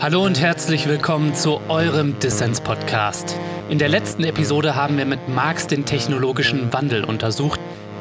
[0.00, 3.36] Hallo und herzlich willkommen zu eurem Dissens-Podcast.
[3.70, 7.60] In der letzten Episode haben wir mit Marx den technologischen Wandel untersucht.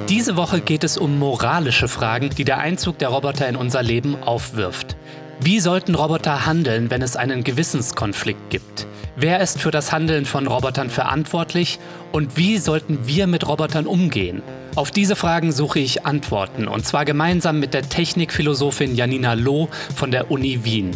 [0.10, 4.16] Diese Woche geht es um moralische Fragen, die der Einzug der Roboter in unser Leben
[4.22, 4.98] aufwirft.
[5.40, 8.88] Wie sollten Roboter handeln, wenn es einen Gewissenskonflikt gibt?
[9.16, 11.80] Wer ist für das Handeln von Robotern verantwortlich
[12.12, 14.42] und wie sollten wir mit Robotern umgehen?
[14.76, 20.12] Auf diese Fragen suche ich Antworten und zwar gemeinsam mit der Technikphilosophin Janina Loh von
[20.12, 20.92] der Uni Wien.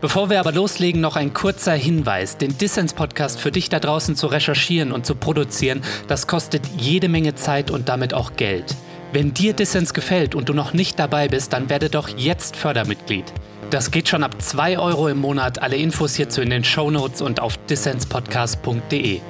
[0.00, 2.36] Bevor wir aber loslegen, noch ein kurzer Hinweis.
[2.36, 7.34] Den Dissens-Podcast für dich da draußen zu recherchieren und zu produzieren, das kostet jede Menge
[7.34, 8.76] Zeit und damit auch Geld.
[9.12, 13.24] Wenn dir Dissens gefällt und du noch nicht dabei bist, dann werde doch jetzt Fördermitglied.
[13.70, 15.60] Das geht schon ab 2 Euro im Monat.
[15.60, 19.20] Alle Infos hierzu in den Show Notes und auf dissenspodcast.de.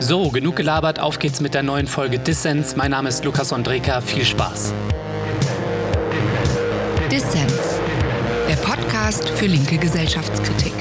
[0.00, 2.76] So, genug gelabert, auf geht's mit der neuen Folge Dissens.
[2.76, 4.74] Mein Name ist Lukas Andreka, viel Spaß.
[7.10, 7.80] Dissens
[8.48, 10.72] der Podcast für linke Gesellschaftskritik.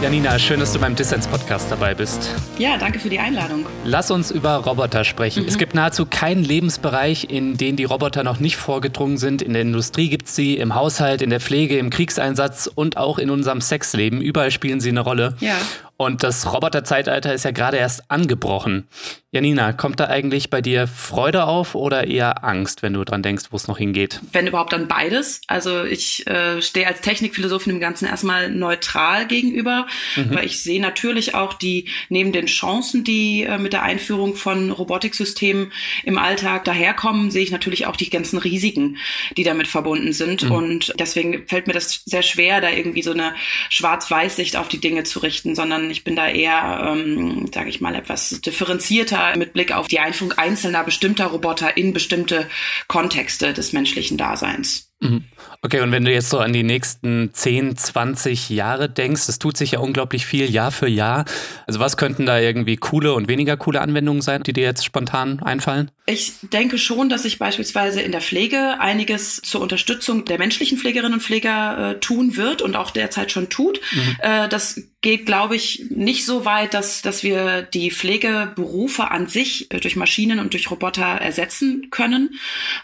[0.00, 2.32] Janina, schön, dass du beim Dissens-Podcast dabei bist.
[2.56, 3.66] Ja, danke für die Einladung.
[3.84, 5.42] Lass uns über Roboter sprechen.
[5.42, 5.48] Mhm.
[5.48, 9.42] Es gibt nahezu keinen Lebensbereich, in den die Roboter noch nicht vorgedrungen sind.
[9.42, 13.18] In der Industrie gibt es sie, im Haushalt, in der Pflege, im Kriegseinsatz und auch
[13.18, 14.20] in unserem Sexleben.
[14.20, 15.34] Überall spielen sie eine Rolle.
[15.40, 15.56] Ja.
[16.00, 18.86] Und das Roboterzeitalter ist ja gerade erst angebrochen.
[19.30, 23.46] Janina, kommt da eigentlich bei dir Freude auf oder eher Angst, wenn du dran denkst,
[23.50, 24.20] wo es noch hingeht?
[24.32, 25.42] Wenn überhaupt dann beides.
[25.48, 30.34] Also ich äh, stehe als Technikphilosophin dem Ganzen erstmal neutral gegenüber, mhm.
[30.34, 34.70] weil ich sehe natürlich auch die, neben den Chancen, die äh, mit der Einführung von
[34.70, 35.72] Robotiksystemen
[36.04, 38.96] im Alltag daherkommen, sehe ich natürlich auch die ganzen Risiken,
[39.36, 40.44] die damit verbunden sind.
[40.44, 40.52] Mhm.
[40.52, 43.34] Und deswegen fällt mir das sehr schwer, da irgendwie so eine
[43.68, 47.94] Schwarz-Weiß-Sicht auf die Dinge zu richten, sondern ich bin da eher, ähm, sage ich mal,
[47.94, 52.46] etwas differenzierter mit Blick auf die Einführung einzelner bestimmter Roboter in bestimmte
[52.86, 54.88] Kontexte des menschlichen Daseins.
[55.00, 55.24] Mhm.
[55.62, 59.56] Okay, und wenn du jetzt so an die nächsten 10, 20 Jahre denkst, es tut
[59.56, 61.24] sich ja unglaublich viel Jahr für Jahr.
[61.66, 65.40] Also was könnten da irgendwie coole und weniger coole Anwendungen sein, die dir jetzt spontan
[65.40, 65.90] einfallen?
[66.06, 71.14] Ich denke schon, dass sich beispielsweise in der Pflege einiges zur Unterstützung der menschlichen Pflegerinnen
[71.14, 73.80] und Pfleger äh, tun wird und auch derzeit schon tut.
[73.92, 74.16] Mhm.
[74.20, 79.68] Äh, das geht, glaube ich, nicht so weit, dass, dass wir die Pflegeberufe an sich
[79.68, 82.30] durch Maschinen und durch Roboter ersetzen können.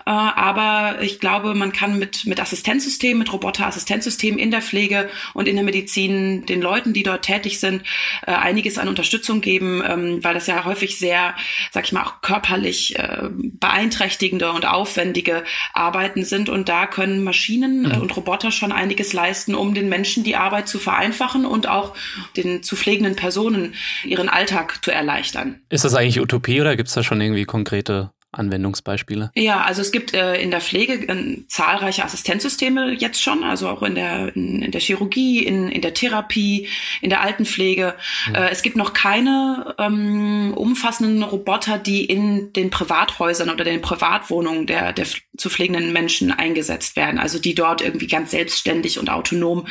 [0.06, 5.48] Äh, aber ich glaube, man kann mit, mit Assistenzsystemen, mit Roboterassistenzsystemen in der Pflege und
[5.48, 7.82] in der Medizin den Leuten, die dort tätig sind,
[8.24, 11.34] äh, einiges an Unterstützung geben, ähm, weil das ja häufig sehr,
[11.72, 15.42] sag ich mal, auch körperlich äh, beeinträchtigende und aufwendige
[15.72, 16.48] Arbeiten sind.
[16.48, 18.03] Und da können Maschinen mhm.
[18.03, 21.97] und Roboter schon einiges leisten, um den Menschen die Arbeit zu vereinfachen und auch
[22.37, 25.60] den zu pflegenden Personen ihren Alltag zu erleichtern.
[25.69, 29.31] Ist das eigentlich Utopie oder gibt es da schon irgendwie konkrete Anwendungsbeispiele?
[29.34, 33.83] Ja, also es gibt äh, in der Pflege äh, zahlreiche Assistenzsysteme jetzt schon, also auch
[33.83, 36.69] in der, in, in der Chirurgie, in, in der Therapie,
[37.00, 37.95] in der Altenpflege.
[38.28, 38.34] Mhm.
[38.34, 44.66] Äh, es gibt noch keine ähm, umfassenden Roboter, die in den Privathäusern oder den Privatwohnungen
[44.66, 45.06] der, der
[45.37, 49.66] zu pflegenden Menschen eingesetzt werden, also die dort irgendwie ganz selbstständig und autonom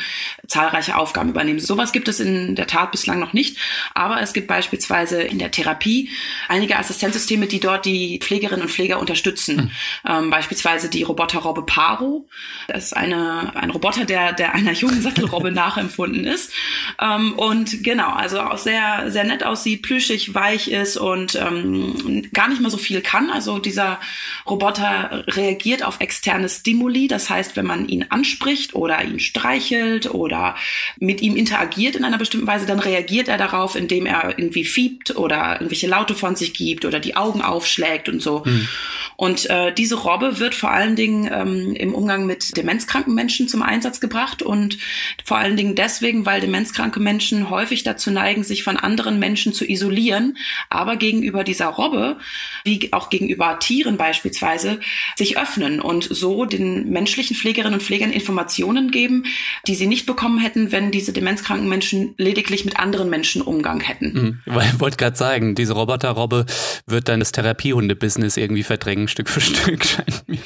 [0.46, 1.58] zahlreiche Aufgaben übernehmen.
[1.58, 3.56] Sowas gibt es in der Tat bislang noch nicht,
[3.94, 6.10] aber es gibt beispielsweise in der Therapie
[6.48, 9.56] einige Assistenzsysteme, die dort die Pflegerinnen Pflegerinnen und Pfleger unterstützen.
[9.56, 9.70] Mhm.
[10.06, 12.26] Ähm, beispielsweise die Roboterrobbe Paro.
[12.68, 16.52] Das ist eine, ein Roboter, der, der einer jungen Sattelrobbe nachempfunden ist.
[17.00, 22.48] Ähm, und genau, also auch sehr, sehr nett aussieht, plüschig, weich ist und ähm, gar
[22.48, 23.30] nicht mal so viel kann.
[23.30, 24.00] Also dieser
[24.46, 27.08] Roboter reagiert auf externe Stimuli.
[27.08, 30.56] Das heißt, wenn man ihn anspricht oder ihn streichelt oder
[30.98, 35.16] mit ihm interagiert in einer bestimmten Weise, dann reagiert er darauf, indem er irgendwie fiebt
[35.16, 38.43] oder irgendwelche Laute von sich gibt oder die Augen aufschlägt und so.
[38.44, 38.68] Mhm.
[39.16, 43.62] Und äh, diese Robbe wird vor allen Dingen ähm, im Umgang mit demenzkranken Menschen zum
[43.62, 44.78] Einsatz gebracht und
[45.24, 49.64] vor allen Dingen deswegen, weil demenzkranke Menschen häufig dazu neigen, sich von anderen Menschen zu
[49.64, 50.36] isolieren,
[50.68, 52.18] aber gegenüber dieser Robbe,
[52.64, 54.80] wie auch gegenüber Tieren beispielsweise,
[55.16, 59.24] sich öffnen und so den menschlichen Pflegerinnen und Pflegern Informationen geben,
[59.66, 64.40] die sie nicht bekommen hätten, wenn diese demenzkranken Menschen lediglich mit anderen Menschen Umgang hätten.
[64.46, 64.60] Mhm.
[64.74, 66.46] Ich wollte gerade sagen, diese Roboterrobbe
[66.86, 70.38] wird dann das Therapiehunde-Business irgendwie verdrängen Stück für Stück, scheint mir.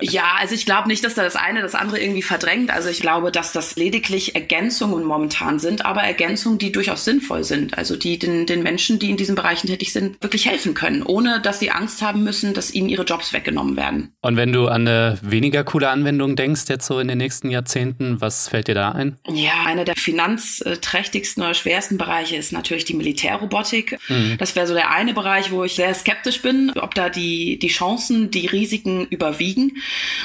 [0.00, 2.70] Ja, also ich glaube nicht, dass da das eine das andere irgendwie verdrängt.
[2.70, 7.78] Also ich glaube, dass das lediglich Ergänzungen momentan sind, aber Ergänzungen, die durchaus sinnvoll sind.
[7.78, 11.40] Also die den, den Menschen, die in diesen Bereichen tätig sind, wirklich helfen können, ohne
[11.40, 14.12] dass sie Angst haben müssen, dass ihnen ihre Jobs weggenommen werden.
[14.20, 18.20] Und wenn du an eine weniger coole Anwendung denkst, jetzt so in den nächsten Jahrzehnten,
[18.20, 19.16] was fällt dir da ein?
[19.28, 23.98] Ja, einer der finanzträchtigsten oder schwersten Bereiche ist natürlich die Militärrobotik.
[24.08, 24.36] Mhm.
[24.38, 27.68] Das wäre so der eine Bereich, wo ich sehr skeptisch bin, ob da die, die
[27.68, 29.78] Chancen, die Risiken überwiegen.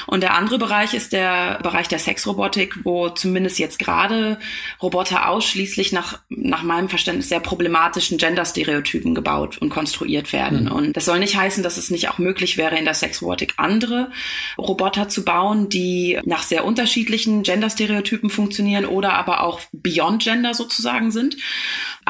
[0.06, 4.38] Und der andere Bereich ist der Bereich der Sexrobotik, wo zumindest jetzt gerade
[4.82, 10.64] Roboter ausschließlich nach, nach meinem Verständnis sehr problematischen Gender-Stereotypen gebaut und konstruiert werden.
[10.64, 10.72] Mhm.
[10.72, 14.10] Und das soll nicht heißen, dass es nicht auch möglich wäre, in der Sexrobotik andere
[14.58, 21.10] Roboter zu bauen, die nach sehr unterschiedlichen Gender-Stereotypen funktionieren oder aber auch Beyond Gender sozusagen
[21.10, 21.36] sind.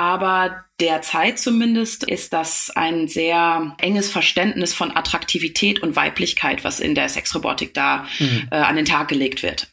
[0.00, 6.94] Aber derzeit zumindest ist das ein sehr enges Verständnis von Attraktivität und Weiblichkeit, was in
[6.94, 8.48] der Sexrobotik da mhm.
[8.50, 9.68] äh, an den Tag gelegt wird.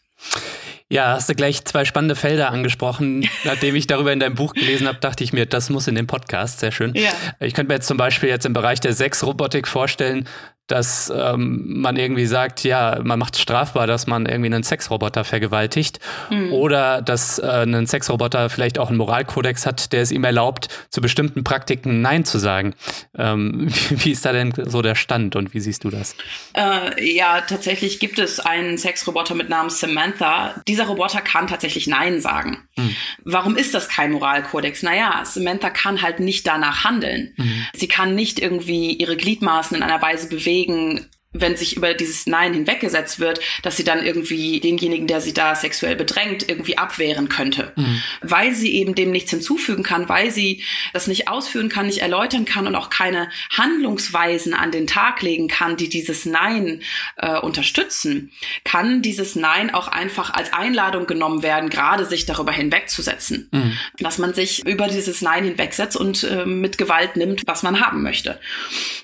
[0.89, 3.29] Ja, hast du gleich zwei spannende Felder angesprochen.
[3.45, 6.07] Nachdem ich darüber in deinem Buch gelesen habe, dachte ich mir, das muss in den
[6.07, 6.59] Podcast.
[6.59, 6.93] Sehr schön.
[6.93, 7.11] Ja.
[7.39, 10.27] Ich könnte mir jetzt zum Beispiel jetzt im Bereich der Sexrobotik vorstellen,
[10.67, 15.23] dass ähm, man irgendwie sagt, ja, man macht es strafbar, dass man irgendwie einen Sexroboter
[15.23, 15.99] vergewaltigt
[16.29, 16.51] mhm.
[16.51, 20.99] oder dass äh, ein Sexroboter vielleicht auch einen Moralkodex hat, der es ihm erlaubt, zu
[20.99, 22.75] bestimmten Praktiken Nein zu sagen.
[23.17, 26.15] Ähm, wie ist da denn so der Stand und wie siehst du das?
[26.53, 30.61] Äh, ja, tatsächlich gibt es einen Sexroboter mit Namen Samantha.
[30.67, 32.67] Dieser Roboter kann tatsächlich Nein sagen.
[32.75, 32.95] Mhm.
[33.23, 34.83] Warum ist das kein Moralkodex?
[34.83, 37.33] Naja, Samantha kann halt nicht danach handeln.
[37.37, 37.65] Mhm.
[37.73, 42.25] Sie kann nicht irgendwie ihre Gliedmaßen in einer Weise bewegen, deswegen wenn sich über dieses
[42.25, 47.27] Nein hinweggesetzt wird, dass sie dann irgendwie denjenigen, der sie da sexuell bedrängt, irgendwie abwehren
[47.27, 47.73] könnte.
[47.75, 48.01] Mhm.
[48.21, 50.63] Weil sie eben dem nichts hinzufügen kann, weil sie
[50.93, 55.49] das nicht ausführen kann, nicht erläutern kann und auch keine Handlungsweisen an den Tag legen
[55.49, 56.81] kann, die dieses Nein
[57.17, 58.31] äh, unterstützen,
[58.63, 63.49] kann dieses Nein auch einfach als Einladung genommen werden, gerade sich darüber hinwegzusetzen.
[63.51, 63.77] Mhm.
[63.99, 68.01] Dass man sich über dieses Nein hinwegsetzt und äh, mit Gewalt nimmt, was man haben
[68.01, 68.39] möchte.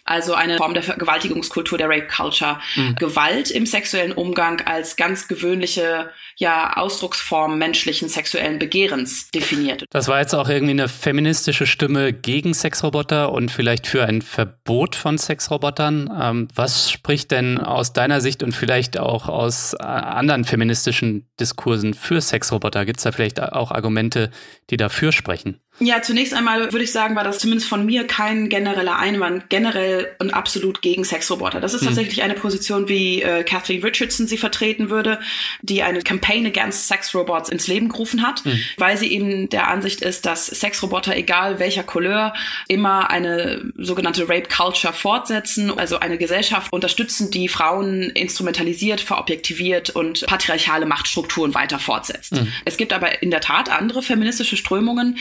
[0.06, 2.96] Also eine Form der Vergewaltigungskultur der Rape Culture mhm.
[2.96, 9.86] Gewalt im sexuellen Umgang als ganz gewöhnliche ja, Ausdrucksform menschlichen sexuellen Begehrens definiert.
[9.90, 14.96] Das war jetzt auch irgendwie eine feministische Stimme gegen Sexroboter und vielleicht für ein Verbot
[14.96, 16.10] von Sexrobotern.
[16.22, 21.94] Ähm, was spricht denn aus deiner Sicht und vielleicht auch aus äh, anderen feministischen Diskursen
[21.94, 22.86] für Sexroboter?
[22.86, 24.32] Gibt es da vielleicht auch Argumente,
[24.70, 25.63] die dafür sprechen?
[25.80, 30.16] Ja, zunächst einmal würde ich sagen, war das zumindest von mir kein genereller Einwand, generell
[30.20, 31.60] und absolut gegen Sexroboter.
[31.60, 31.88] Das ist mhm.
[31.88, 35.20] tatsächlich eine Position, wie äh, Kathleen Richardson sie vertreten würde,
[35.64, 38.60] die eine Campaign Against Sex Robots ins Leben gerufen hat, mhm.
[38.78, 42.34] weil sie eben der Ansicht ist, dass Sexroboter, egal welcher Couleur,
[42.68, 50.24] immer eine sogenannte Rape Culture fortsetzen, also eine Gesellschaft unterstützen, die Frauen instrumentalisiert, verobjektiviert und
[50.28, 52.34] patriarchale Machtstrukturen weiter fortsetzt.
[52.34, 52.54] Mhm.
[52.64, 55.18] Es gibt aber in der Tat andere feministische Strömungen,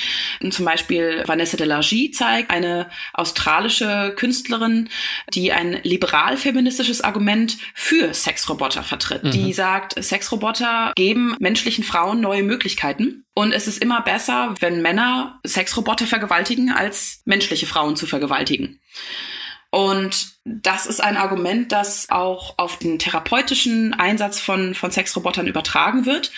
[0.51, 4.89] zum Beispiel Vanessa de Largie zeigt, eine australische Künstlerin,
[5.33, 9.25] die ein liberal-feministisches Argument für Sexroboter vertritt.
[9.25, 9.31] Mhm.
[9.31, 13.25] Die sagt, Sexroboter geben menschlichen Frauen neue Möglichkeiten.
[13.35, 18.81] Und es ist immer besser, wenn Männer Sexroboter vergewaltigen, als menschliche Frauen zu vergewaltigen.
[19.73, 26.05] Und das ist ein Argument, das auch auf den therapeutischen Einsatz von, von Sexrobotern übertragen
[26.05, 26.31] wird.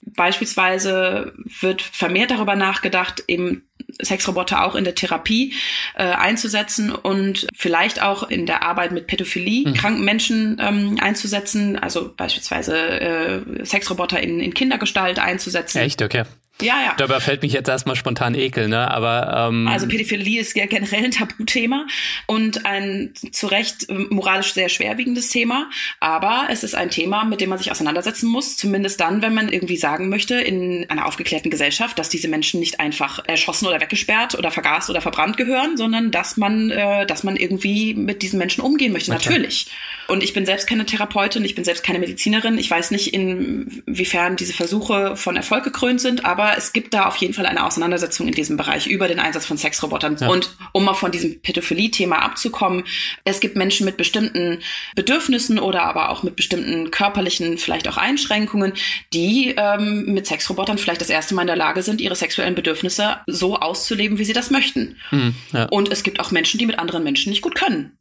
[0.00, 3.68] Beispielsweise wird vermehrt darüber nachgedacht, eben
[4.02, 5.52] Sexroboter auch in der Therapie
[5.94, 9.74] äh, einzusetzen und vielleicht auch in der Arbeit mit Pädophilie mhm.
[9.74, 15.80] kranken Menschen ähm, einzusetzen, also beispielsweise äh, Sexroboter in, in Kindergestalt einzusetzen.
[15.80, 16.24] Echt, okay.
[16.62, 16.94] Ja, ja.
[16.96, 18.90] Dabei fällt mich jetzt erstmal spontan Ekel, ne?
[18.90, 21.86] Aber ähm also Pädophilie ist ja generell ein Tabuthema
[22.26, 25.70] und ein zu Recht äh, moralisch sehr schwerwiegendes Thema.
[26.00, 28.56] Aber es ist ein Thema, mit dem man sich auseinandersetzen muss.
[28.56, 32.80] Zumindest dann, wenn man irgendwie sagen möchte in einer aufgeklärten Gesellschaft, dass diese Menschen nicht
[32.80, 37.36] einfach erschossen oder weggesperrt oder vergast oder verbrannt gehören, sondern dass man, äh, dass man
[37.36, 39.12] irgendwie mit diesen Menschen umgehen möchte.
[39.12, 39.28] Okay.
[39.28, 39.66] Natürlich.
[40.08, 42.58] Und ich bin selbst keine Therapeutin, ich bin selbst keine Medizinerin.
[42.58, 47.16] Ich weiß nicht, inwiefern diese Versuche von Erfolg gekrönt sind, aber es gibt da auf
[47.16, 50.16] jeden Fall eine Auseinandersetzung in diesem Bereich über den Einsatz von Sexrobotern.
[50.20, 50.28] Ja.
[50.28, 52.84] Und um mal von diesem Pädophilie-Thema abzukommen,
[53.24, 54.58] es gibt Menschen mit bestimmten
[54.94, 58.72] Bedürfnissen oder aber auch mit bestimmten körperlichen vielleicht auch Einschränkungen,
[59.12, 63.18] die ähm, mit Sexrobotern vielleicht das erste Mal in der Lage sind, ihre sexuellen Bedürfnisse
[63.26, 64.96] so auszuleben, wie sie das möchten.
[65.10, 65.64] Mhm, ja.
[65.66, 67.96] Und es gibt auch Menschen, die mit anderen Menschen nicht gut können.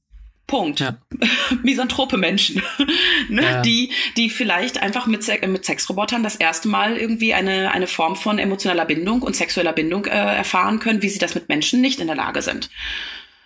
[0.50, 0.80] Punkt.
[0.80, 0.98] Ja.
[1.64, 2.62] Misanthrope Menschen,
[3.30, 3.42] ne?
[3.42, 3.62] ja.
[3.62, 8.40] die, die vielleicht einfach mit, mit Sexrobotern das erste Mal irgendwie eine, eine Form von
[8.40, 12.08] emotionaler Bindung und sexueller Bindung äh, erfahren können, wie sie das mit Menschen nicht in
[12.08, 12.70] der Lage sind.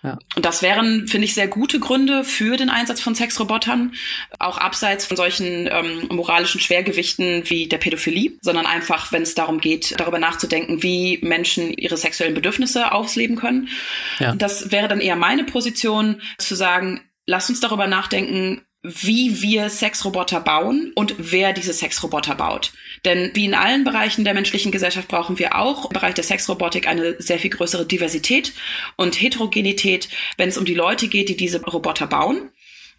[0.04, 0.18] Ja.
[0.36, 3.94] Und das wären, finde ich, sehr gute Gründe für den Einsatz von Sexrobotern,
[4.38, 9.60] auch abseits von solchen ähm, moralischen Schwergewichten wie der Pädophilie, sondern einfach, wenn es darum
[9.60, 13.70] geht, darüber nachzudenken, wie Menschen ihre sexuellen Bedürfnisse ausleben können.
[14.18, 14.34] Ja.
[14.34, 20.40] Das wäre dann eher meine Position, zu sagen, lass uns darüber nachdenken, wie wir Sexroboter
[20.40, 22.72] bauen und wer diese Sexroboter baut.
[23.06, 26.86] Denn wie in allen Bereichen der menschlichen Gesellschaft brauchen wir auch im Bereich der Sexrobotik
[26.86, 28.52] eine sehr viel größere Diversität
[28.96, 32.50] und Heterogenität, wenn es um die Leute geht, die diese Roboter bauen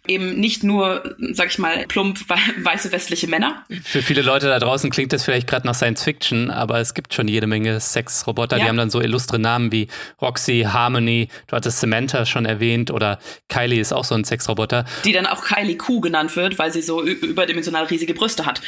[0.08, 3.64] eben nicht nur, sag ich mal, plump weiße westliche Männer.
[3.82, 7.14] Für viele Leute da draußen klingt das vielleicht gerade nach Science Fiction, aber es gibt
[7.14, 8.56] schon jede Menge Sexroboter.
[8.56, 8.64] Ja.
[8.64, 9.88] Die haben dann so illustre Namen wie
[10.20, 14.84] Roxy, Harmony, du hattest Samantha schon erwähnt oder Kylie ist auch so ein Sexroboter.
[15.04, 18.60] Die dann auch Kylie Q genannt wird, weil sie so überdimensional riesige Brüste hat.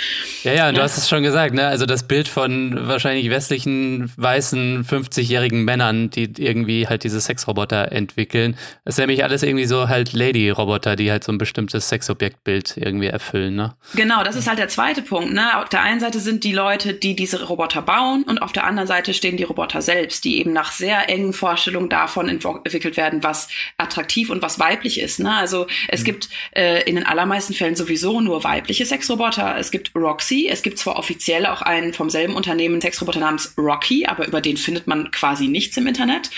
[0.42, 0.72] Ja, ja, ja.
[0.72, 1.66] du hast es schon gesagt, ne?
[1.66, 8.56] Also das Bild von wahrscheinlich westlichen, weißen, 50-jährigen Männern, die irgendwie halt diese Sexroboter entwickeln.
[8.84, 13.06] Das ist nämlich alles irgendwie so halt Lady-Roboter, die halt so ein bestimmtes Sexobjektbild irgendwie
[13.06, 13.74] erfüllen, ne?
[13.94, 15.58] Genau, das ist halt der zweite Punkt, ne?
[15.58, 18.86] Auf der einen Seite sind die Leute, die diese Roboter bauen und auf der anderen
[18.86, 23.48] Seite stehen die Roboter selbst, die eben nach sehr engen Vorstellungen davon entwickelt werden, was
[23.76, 25.34] attraktiv und was weiblich ist, ne?
[25.34, 26.04] Also es mhm.
[26.04, 29.56] gibt äh, in den allermeisten Fällen sowieso nur weibliche Sexroboter.
[29.58, 34.06] Es gibt Roxy, es gibt zwar offiziell auch einen vom selben Unternehmen Sexroboter namens Rocky,
[34.06, 36.30] aber über den findet man quasi nichts im Internet.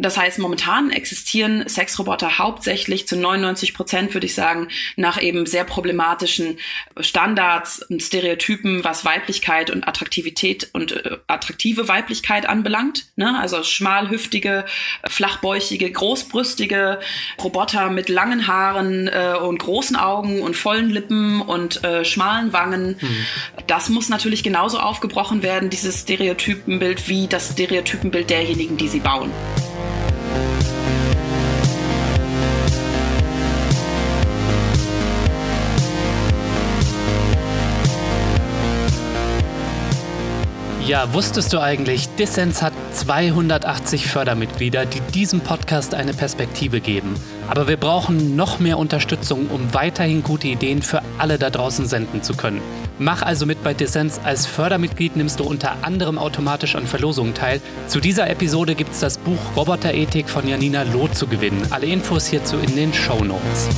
[0.00, 5.64] Das heißt, momentan existieren Sexroboter hauptsächlich zu 99 Prozent, würde ich sagen, nach eben sehr
[5.64, 6.58] problematischen
[6.98, 13.08] Standards und Stereotypen, was Weiblichkeit und Attraktivität und äh, attraktive Weiblichkeit anbelangt.
[13.16, 13.38] Ne?
[13.38, 14.64] Also schmalhüftige,
[15.06, 17.00] flachbäuchige, großbrüstige
[17.42, 22.96] Roboter mit langen Haaren äh, und großen Augen und vollen Lippen und äh, schmalen Wangen.
[22.98, 23.26] Mhm.
[23.66, 29.30] Das muss natürlich genauso aufgebrochen werden, dieses Stereotypenbild, wie das Stereotypenbild derjenigen, die sie bauen.
[40.90, 47.14] Ja, wusstest du eigentlich, Dissens hat 280 Fördermitglieder, die diesem Podcast eine Perspektive geben.
[47.48, 52.24] Aber wir brauchen noch mehr Unterstützung, um weiterhin gute Ideen für alle da draußen senden
[52.24, 52.60] zu können.
[52.98, 54.18] Mach also mit bei Dissens.
[54.24, 57.60] Als Fördermitglied nimmst du unter anderem automatisch an Verlosungen teil.
[57.86, 61.68] Zu dieser Episode gibt es das Buch Roboterethik von Janina Loth zu gewinnen.
[61.70, 63.68] Alle Infos hierzu in den Show Notes.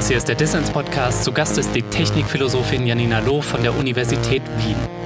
[0.00, 1.24] Das hier ist der Dissens Podcast.
[1.24, 4.99] Zu Gast ist die Technikphilosophin Janina Loh von der Universität Wien.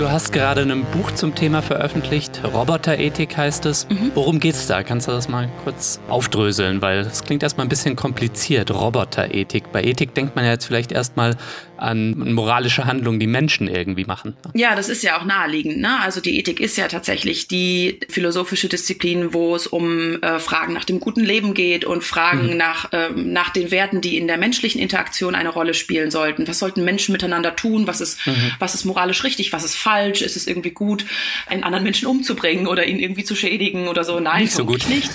[0.00, 2.40] Du hast gerade ein Buch zum Thema veröffentlicht.
[2.42, 3.88] Roboterethik heißt es.
[3.88, 4.10] Mhm.
[4.14, 4.82] Worum geht's da?
[4.82, 6.82] Kannst du das mal kurz aufdröseln?
[6.82, 8.72] Weil es klingt erstmal ein bisschen kompliziert.
[8.72, 9.70] Roboterethik.
[9.70, 11.36] Bei Ethik denkt man ja jetzt vielleicht erstmal
[11.76, 14.36] an moralische Handlungen, die Menschen irgendwie machen.
[14.54, 15.78] Ja, das ist ja auch naheliegend.
[15.78, 16.00] Ne?
[16.00, 20.84] Also die Ethik ist ja tatsächlich die philosophische Disziplin, wo es um äh, Fragen nach
[20.84, 22.56] dem guten Leben geht und Fragen mhm.
[22.56, 26.48] nach, äh, nach den Werten, die in der menschlichen Interaktion eine Rolle spielen sollten.
[26.48, 27.86] Was sollten Menschen miteinander tun?
[27.86, 28.52] Was ist, mhm.
[28.58, 29.52] was ist moralisch richtig?
[29.52, 30.22] Was ist falsch?
[30.22, 31.04] Ist es irgendwie gut,
[31.46, 34.18] einen anderen Menschen umzubringen oder ihn irgendwie zu schädigen oder so?
[34.18, 34.88] Nein, nicht so gut.
[34.88, 35.10] Nicht.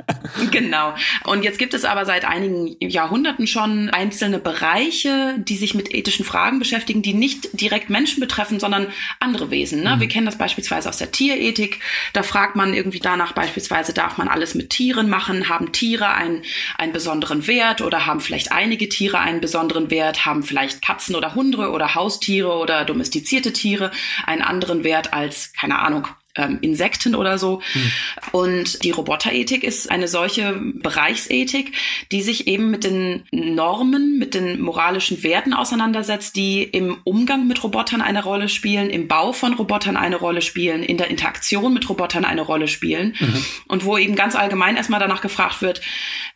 [0.50, 0.94] genau.
[1.24, 6.24] Und jetzt gibt es aber seit einigen Jahrhunderten schon einzelne Bereiche, die sich mit ethischen
[6.24, 8.86] Fragen beschäftigen, die nicht direkt Menschen betreffen, sondern
[9.20, 9.82] andere Wesen.
[9.82, 9.96] Ne?
[9.96, 10.00] Mhm.
[10.00, 11.80] Wir kennen das beispielsweise aus der Tierethik.
[12.14, 15.50] Da fragt man irgendwie danach beispielsweise, darf man alles mit Tieren machen?
[15.50, 16.42] Haben Tiere einen,
[16.78, 20.24] einen besonderen Wert oder haben vielleicht einige Tiere einen besonderen Wert?
[20.24, 23.90] Haben vielleicht Katzen oder Hunde oder Haustiere oder domestizierte Tiere
[24.26, 27.62] einen anderen Wert als, keine Ahnung, ähm, Insekten oder so.
[27.72, 27.90] Hm.
[28.32, 31.72] Und die Roboterethik ist eine solche Bereichsethik,
[32.12, 37.62] die sich eben mit den Normen, mit den moralischen Werten auseinandersetzt, die im Umgang mit
[37.62, 41.88] Robotern eine Rolle spielen, im Bau von Robotern eine Rolle spielen, in der Interaktion mit
[41.88, 43.14] Robotern eine Rolle spielen.
[43.18, 43.44] Mhm.
[43.68, 45.80] Und wo eben ganz allgemein erstmal danach gefragt wird,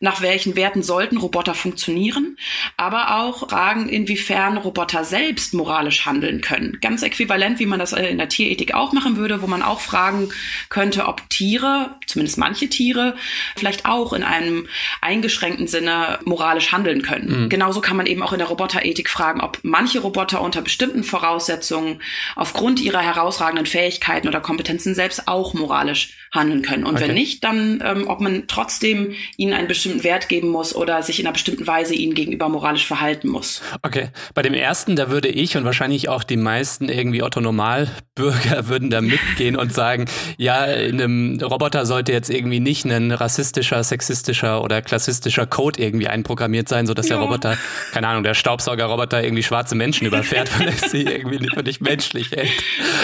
[0.01, 2.37] nach welchen Werten sollten Roboter funktionieren,
[2.77, 6.79] aber auch Fragen, inwiefern Roboter selbst moralisch handeln können.
[6.81, 10.31] Ganz äquivalent, wie man das in der Tierethik auch machen würde, wo man auch fragen
[10.69, 13.15] könnte, ob Tiere, zumindest manche Tiere,
[13.57, 14.69] vielleicht auch in einem
[15.01, 17.45] eingeschränkten Sinne moralisch handeln können.
[17.45, 17.49] Mhm.
[17.49, 22.01] Genauso kann man eben auch in der Roboterethik fragen, ob manche Roboter unter bestimmten Voraussetzungen
[22.37, 26.85] aufgrund ihrer herausragenden Fähigkeiten oder Kompetenzen selbst auch moralisch handeln können.
[26.85, 27.09] Und okay.
[27.09, 31.21] wenn nicht, dann ähm, ob man trotzdem ihnen einen bestimmten Wert geben muss oder sich
[31.21, 33.63] in einer bestimmten Weise ihnen gegenüber moralisch verhalten muss.
[33.83, 34.11] Okay.
[34.35, 38.91] Bei dem ersten, da würde ich und wahrscheinlich auch die meisten irgendwie Otto Normalbürger würden
[38.91, 40.07] da mitgehen und sagen,
[40.39, 46.09] ja, in einem Roboter sollte jetzt irgendwie nicht ein rassistischer, sexistischer oder klassistischer Code irgendwie
[46.09, 47.15] einprogrammiert sein, sodass ja.
[47.15, 47.57] der Roboter,
[47.93, 51.81] keine Ahnung, der Staubsaugerroboter irgendwie schwarze Menschen überfährt, weil er sie irgendwie nicht, für nicht
[51.81, 52.51] menschlich hält.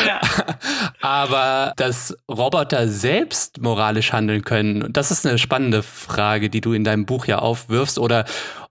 [0.05, 0.21] Ja.
[1.01, 6.83] Aber dass Roboter selbst moralisch handeln können, das ist eine spannende Frage, die du in
[6.83, 8.25] deinem Buch ja aufwirfst oder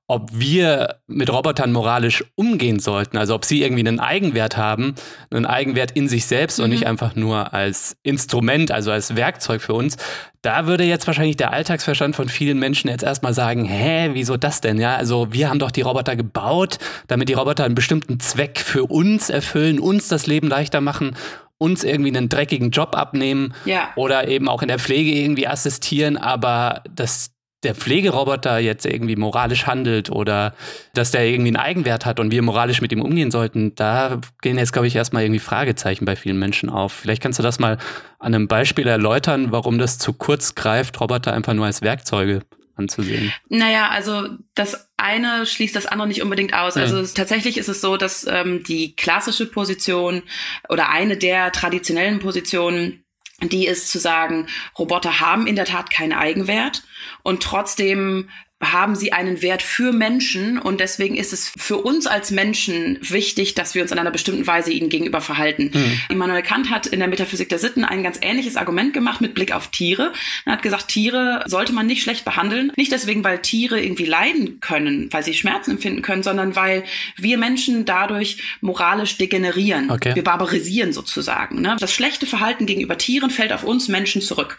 [0.08, 3.18] ob wir mit Robotern moralisch umgehen sollten.
[3.18, 4.96] Also ob sie irgendwie einen Eigenwert haben,
[5.32, 6.66] einen Eigenwert in sich selbst mhm.
[6.66, 6.88] und nicht mhm.
[6.90, 9.98] einfach nur als Instrument, also als Werkzeug für uns.
[10.42, 14.60] Da würde jetzt wahrscheinlich der Alltagsverstand von vielen Menschen jetzt erstmal sagen, hä, wieso das
[14.60, 14.78] denn?
[14.78, 18.84] Ja, also wir haben doch die Roboter gebaut, damit die Roboter einen bestimmten Zweck für
[18.84, 21.16] uns erfüllen, uns das Leben leichter machen
[21.60, 23.90] uns irgendwie einen dreckigen Job abnehmen ja.
[23.96, 27.32] oder eben auch in der Pflege irgendwie assistieren, aber das
[27.64, 30.54] der Pflegeroboter jetzt irgendwie moralisch handelt oder
[30.94, 34.58] dass der irgendwie einen Eigenwert hat und wir moralisch mit ihm umgehen sollten, da gehen
[34.58, 36.94] jetzt, glaube ich, erstmal irgendwie Fragezeichen bei vielen Menschen auf.
[36.94, 37.78] Vielleicht kannst du das mal
[38.20, 42.42] an einem Beispiel erläutern, warum das zu kurz greift, Roboter einfach nur als Werkzeuge
[42.76, 43.32] anzusehen.
[43.50, 46.78] Naja, also das eine schließt das andere nicht unbedingt aus.
[46.78, 50.24] Also es, tatsächlich ist es so, dass ähm, die klassische Position
[50.70, 53.03] oder eine der traditionellen Positionen
[53.42, 54.48] die ist zu sagen,
[54.78, 56.84] Roboter haben in der Tat keinen Eigenwert
[57.24, 58.30] und trotzdem
[58.72, 63.56] haben sie einen Wert für Menschen und deswegen ist es für uns als Menschen wichtig,
[63.56, 65.72] dass wir uns in einer bestimmten Weise ihnen gegenüber verhalten.
[65.74, 66.00] Mhm.
[66.10, 69.54] Immanuel Kant hat in der Metaphysik der Sitten ein ganz ähnliches Argument gemacht mit Blick
[69.54, 70.14] auf Tiere.
[70.46, 72.72] Er hat gesagt, Tiere sollte man nicht schlecht behandeln.
[72.76, 76.84] Nicht deswegen, weil Tiere irgendwie leiden können, weil sie Schmerzen empfinden können, sondern weil
[77.18, 79.92] wir Menschen dadurch moralisch degenerieren.
[79.92, 80.16] Okay.
[80.16, 81.62] Wir barbarisieren sozusagen.
[81.62, 81.76] Ne?
[81.80, 84.58] Das schlechte Verhalten gegenüber Tieren fällt auf uns Menschen zurück.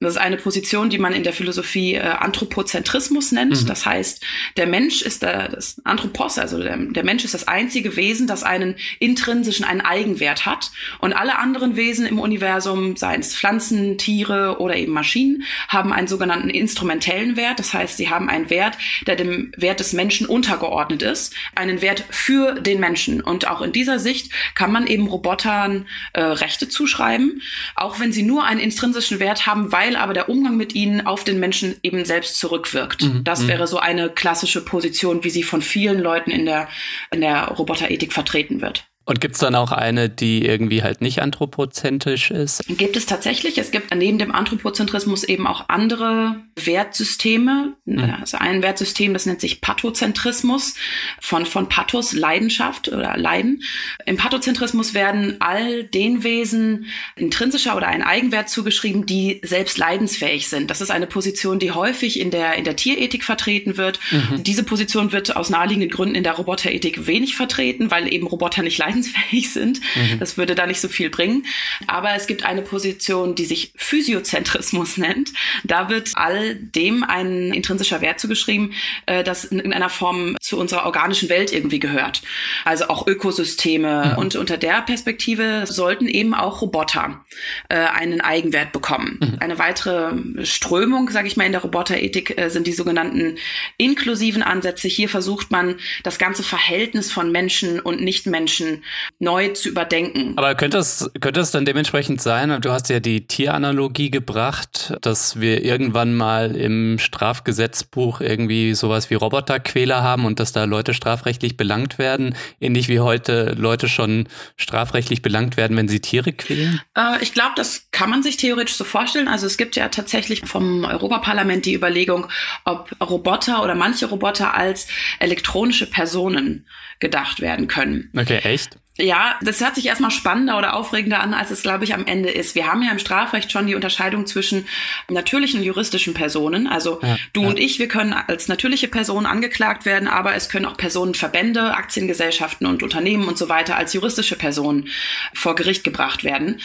[0.00, 3.62] Das ist eine Position, die man in der Philosophie äh, Anthropozentrismus nennt.
[3.62, 3.66] Mhm.
[3.66, 4.22] Das heißt,
[4.56, 8.42] der Mensch ist der, das Anthropos, also der, der Mensch ist das einzige Wesen, das
[8.42, 10.70] einen intrinsischen, einen Eigenwert hat.
[11.00, 16.08] Und alle anderen Wesen im Universum, seien es Pflanzen, Tiere oder eben Maschinen, haben einen
[16.08, 17.58] sogenannten instrumentellen Wert.
[17.58, 21.34] Das heißt, sie haben einen Wert, der dem Wert des Menschen untergeordnet ist.
[21.54, 23.20] Einen Wert für den Menschen.
[23.20, 27.42] Und auch in dieser Sicht kann man eben Robotern äh, Rechte zuschreiben,
[27.74, 31.24] auch wenn sie nur einen intrinsischen Wert haben, weil aber der Umgang mit ihnen auf
[31.24, 33.02] den Menschen eben selbst zurückwirkt.
[33.12, 33.24] Mhm.
[33.24, 33.48] Das mhm.
[33.48, 36.68] wäre so eine klassische Position, wie sie von vielen Leuten in der,
[37.10, 38.86] in der Roboterethik vertreten wird.
[39.04, 42.64] Und gibt es dann auch eine, die irgendwie halt nicht anthropozentrisch ist?
[42.68, 43.58] Gibt es tatsächlich.
[43.58, 47.74] Es gibt neben dem Anthropozentrismus eben auch andere Wertsysteme.
[47.84, 48.14] Mhm.
[48.20, 50.74] Also ein Wertsystem, das nennt sich Pathozentrismus,
[51.20, 53.62] von, von Pathos, Leidenschaft oder Leiden.
[54.06, 60.70] Im Pathozentrismus werden all den Wesen intrinsischer oder ein Eigenwert zugeschrieben, die selbst leidensfähig sind.
[60.70, 63.98] Das ist eine Position, die häufig in der, in der Tierethik vertreten wird.
[64.12, 64.44] Mhm.
[64.44, 68.78] Diese Position wird aus naheliegenden Gründen in der Roboterethik wenig vertreten, weil eben Roboter nicht
[68.78, 69.80] leiden leidensfähig sind.
[69.80, 70.18] Mhm.
[70.18, 71.46] Das würde da nicht so viel bringen.
[71.86, 75.32] Aber es gibt eine Position, die sich Physiozentrismus nennt.
[75.64, 78.72] Da wird all dem ein intrinsischer Wert zugeschrieben,
[79.06, 82.22] äh, das in irgendeiner Form zu unserer organischen Welt irgendwie gehört.
[82.64, 84.12] Also auch Ökosysteme.
[84.12, 84.18] Mhm.
[84.18, 87.24] Und unter der Perspektive sollten eben auch Roboter
[87.68, 89.18] äh, einen Eigenwert bekommen.
[89.20, 89.36] Mhm.
[89.40, 93.36] Eine weitere Strömung, sage ich mal, in der Roboterethik äh, sind die sogenannten
[93.76, 94.88] inklusiven Ansätze.
[94.88, 98.81] Hier versucht man, das ganze Verhältnis von Menschen und Nichtmenschen
[99.18, 100.34] neu zu überdenken.
[100.36, 105.40] Aber könnte es, könnte es dann dementsprechend sein, du hast ja die Tieranalogie gebracht, dass
[105.40, 111.56] wir irgendwann mal im Strafgesetzbuch irgendwie sowas wie Roboterquäler haben und dass da Leute strafrechtlich
[111.56, 116.80] belangt werden, ähnlich wie heute Leute schon strafrechtlich belangt werden, wenn sie Tiere quälen?
[116.96, 119.28] Äh, ich glaube, das kann man sich theoretisch so vorstellen.
[119.28, 122.26] Also es gibt ja tatsächlich vom Europaparlament die Überlegung,
[122.64, 126.66] ob Roboter oder manche Roboter als elektronische Personen
[127.00, 128.10] gedacht werden können.
[128.16, 128.71] Okay, echt?
[128.98, 132.28] Ja, das hört sich erstmal spannender oder aufregender an, als es, glaube ich, am Ende
[132.28, 132.54] ist.
[132.54, 134.66] Wir haben ja im Strafrecht schon die Unterscheidung zwischen
[135.08, 136.66] natürlichen und juristischen Personen.
[136.66, 137.48] Also ja, du ja.
[137.48, 141.74] und ich, wir können als natürliche Personen angeklagt werden, aber es können auch Personen, Verbände,
[141.74, 144.88] Aktiengesellschaften und Unternehmen und so weiter als juristische Personen
[145.32, 146.60] vor Gericht gebracht werden.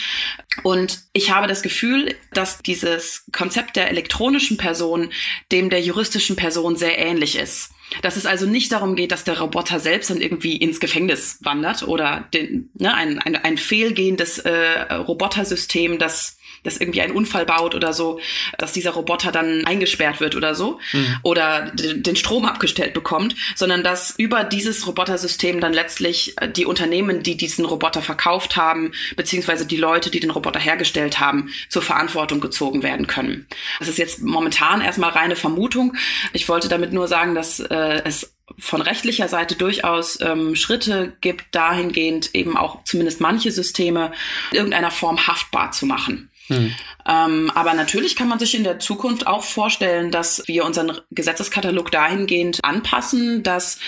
[0.63, 5.11] Und ich habe das Gefühl, dass dieses Konzept der elektronischen Person
[5.53, 7.71] dem der juristischen Person sehr ähnlich ist.
[8.01, 11.87] Dass es also nicht darum geht, dass der Roboter selbst dann irgendwie ins Gefängnis wandert
[11.87, 17.75] oder den, ne, ein, ein, ein fehlgehendes äh, Robotersystem, das das irgendwie einen Unfall baut
[17.75, 18.19] oder so,
[18.57, 21.17] dass dieser Roboter dann eingesperrt wird oder so mhm.
[21.23, 27.23] oder den Strom abgestellt bekommt, sondern dass über dieses Robotersystem dann letztlich äh, die Unternehmen,
[27.23, 32.39] die diesen Roboter verkauft haben, beziehungsweise die Leute, die den Roboter hergestellt haben, zur Verantwortung
[32.39, 33.47] gezogen werden können.
[33.79, 35.95] Das ist jetzt momentan erstmal reine Vermutung.
[36.33, 41.53] Ich wollte damit nur sagen, dass äh, es von rechtlicher Seite durchaus ähm, Schritte gibt,
[41.53, 44.11] dahingehend eben auch zumindest manche Systeme
[44.51, 46.29] in irgendeiner Form haftbar zu machen.
[46.47, 46.73] Hm.
[47.07, 51.91] Ähm, aber natürlich kann man sich in der Zukunft auch vorstellen, dass wir unseren Gesetzeskatalog
[51.91, 53.79] dahingehend anpassen, dass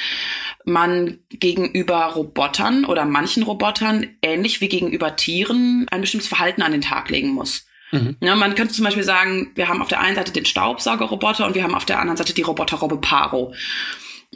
[0.65, 6.81] man gegenüber Robotern oder manchen Robotern ähnlich wie gegenüber Tieren ein bestimmtes Verhalten an den
[6.81, 7.65] Tag legen muss.
[7.91, 8.17] Mhm.
[8.21, 11.55] Ja, man könnte zum Beispiel sagen, wir haben auf der einen Seite den Staubsaugerroboter und
[11.55, 13.53] wir haben auf der anderen Seite die Roboterrobbe Paro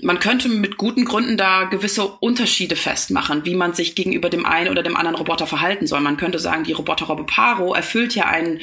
[0.02, 4.70] man könnte mit guten Gründen da gewisse Unterschiede festmachen, wie man sich gegenüber dem einen
[4.70, 6.00] oder dem anderen Roboter verhalten soll.
[6.00, 8.60] Man könnte sagen, die Roboterrobbe Paro erfüllt ja einen,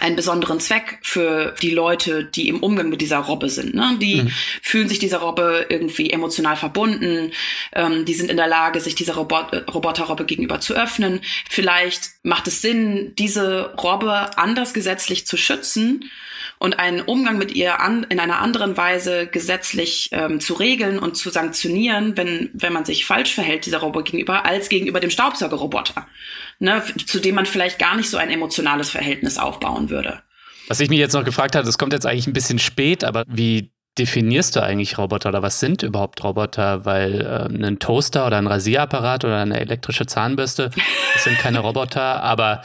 [0.00, 3.74] einen besonderen Zweck für die Leute, die im Umgang mit dieser Robbe sind.
[3.74, 3.98] Ne?
[4.00, 4.32] Die mhm.
[4.62, 7.32] fühlen sich dieser Robbe irgendwie emotional verbunden.
[7.74, 11.20] Ähm, die sind in der Lage, sich dieser Robot Roboterrobbe gegenüber zu öffnen.
[11.50, 16.10] Vielleicht macht es Sinn, diese Robbe anders gesetzlich zu schützen
[16.62, 21.16] und einen Umgang mit ihr an, in einer anderen Weise gesetzlich ähm, zu regeln und
[21.16, 26.06] zu sanktionieren, wenn, wenn man sich falsch verhält dieser Roboter gegenüber, als gegenüber dem Staubsaugerroboter,
[26.58, 30.22] ne, zu dem man vielleicht gar nicht so ein emotionales Verhältnis aufbauen würde.
[30.68, 33.24] Was ich mich jetzt noch gefragt habe, das kommt jetzt eigentlich ein bisschen spät, aber
[33.26, 36.84] wie definierst du eigentlich Roboter oder was sind überhaupt Roboter?
[36.84, 40.70] Weil äh, ein Toaster oder ein Rasierapparat oder eine elektrische Zahnbürste,
[41.14, 42.62] das sind keine Roboter, aber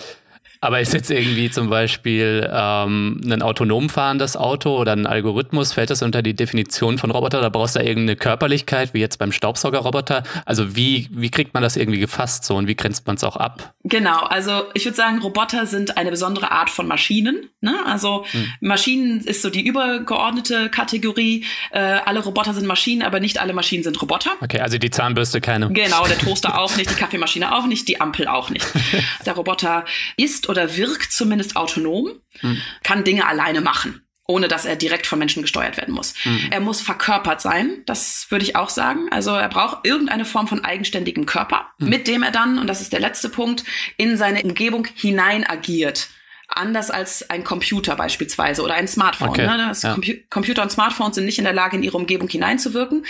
[0.61, 5.89] aber ist jetzt irgendwie zum Beispiel ähm, ein autonom fahrendes Auto oder ein Algorithmus, fällt
[5.89, 7.41] das unter die Definition von Roboter?
[7.41, 10.23] Da brauchst du irgendeine Körperlichkeit, wie jetzt beim Staubsaugerroboter.
[10.45, 13.35] Also wie, wie kriegt man das irgendwie gefasst so und wie grenzt man es auch
[13.35, 13.73] ab?
[13.83, 17.49] Genau, also ich würde sagen, Roboter sind eine besondere Art von Maschinen.
[17.61, 17.77] Ne?
[17.85, 18.47] Also hm.
[18.61, 21.45] Maschinen ist so die übergeordnete Kategorie.
[21.71, 24.31] Äh, alle Roboter sind Maschinen, aber nicht alle Maschinen sind Roboter.
[24.41, 25.69] Okay, also die Zahnbürste keine.
[25.69, 28.65] Genau, der Toaster auch nicht, die Kaffeemaschine auch nicht, die Ampel auch nicht.
[29.25, 29.85] der Roboter
[30.17, 32.61] ist oder wirkt zumindest autonom, mhm.
[32.83, 36.13] kann Dinge alleine machen ohne dass er direkt von Menschen gesteuert werden muss.
[36.25, 36.49] Mhm.
[36.51, 39.07] Er muss verkörpert sein, das würde ich auch sagen.
[39.09, 41.89] Also er braucht irgendeine Form von eigenständigem Körper, mhm.
[41.89, 43.63] mit dem er dann, und das ist der letzte Punkt,
[43.95, 46.09] in seine Umgebung hinein agiert.
[46.49, 49.29] Anders als ein Computer beispielsweise oder ein Smartphone.
[49.29, 49.45] Okay.
[49.45, 49.73] Ne?
[49.81, 49.97] Ja.
[50.29, 53.05] Computer und Smartphones sind nicht in der Lage, in ihre Umgebung hineinzuwirken.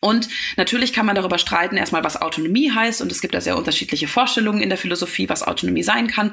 [0.00, 3.00] Und natürlich kann man darüber streiten, erstmal, was Autonomie heißt.
[3.02, 6.32] Und es gibt da sehr unterschiedliche Vorstellungen in der Philosophie, was Autonomie sein kann.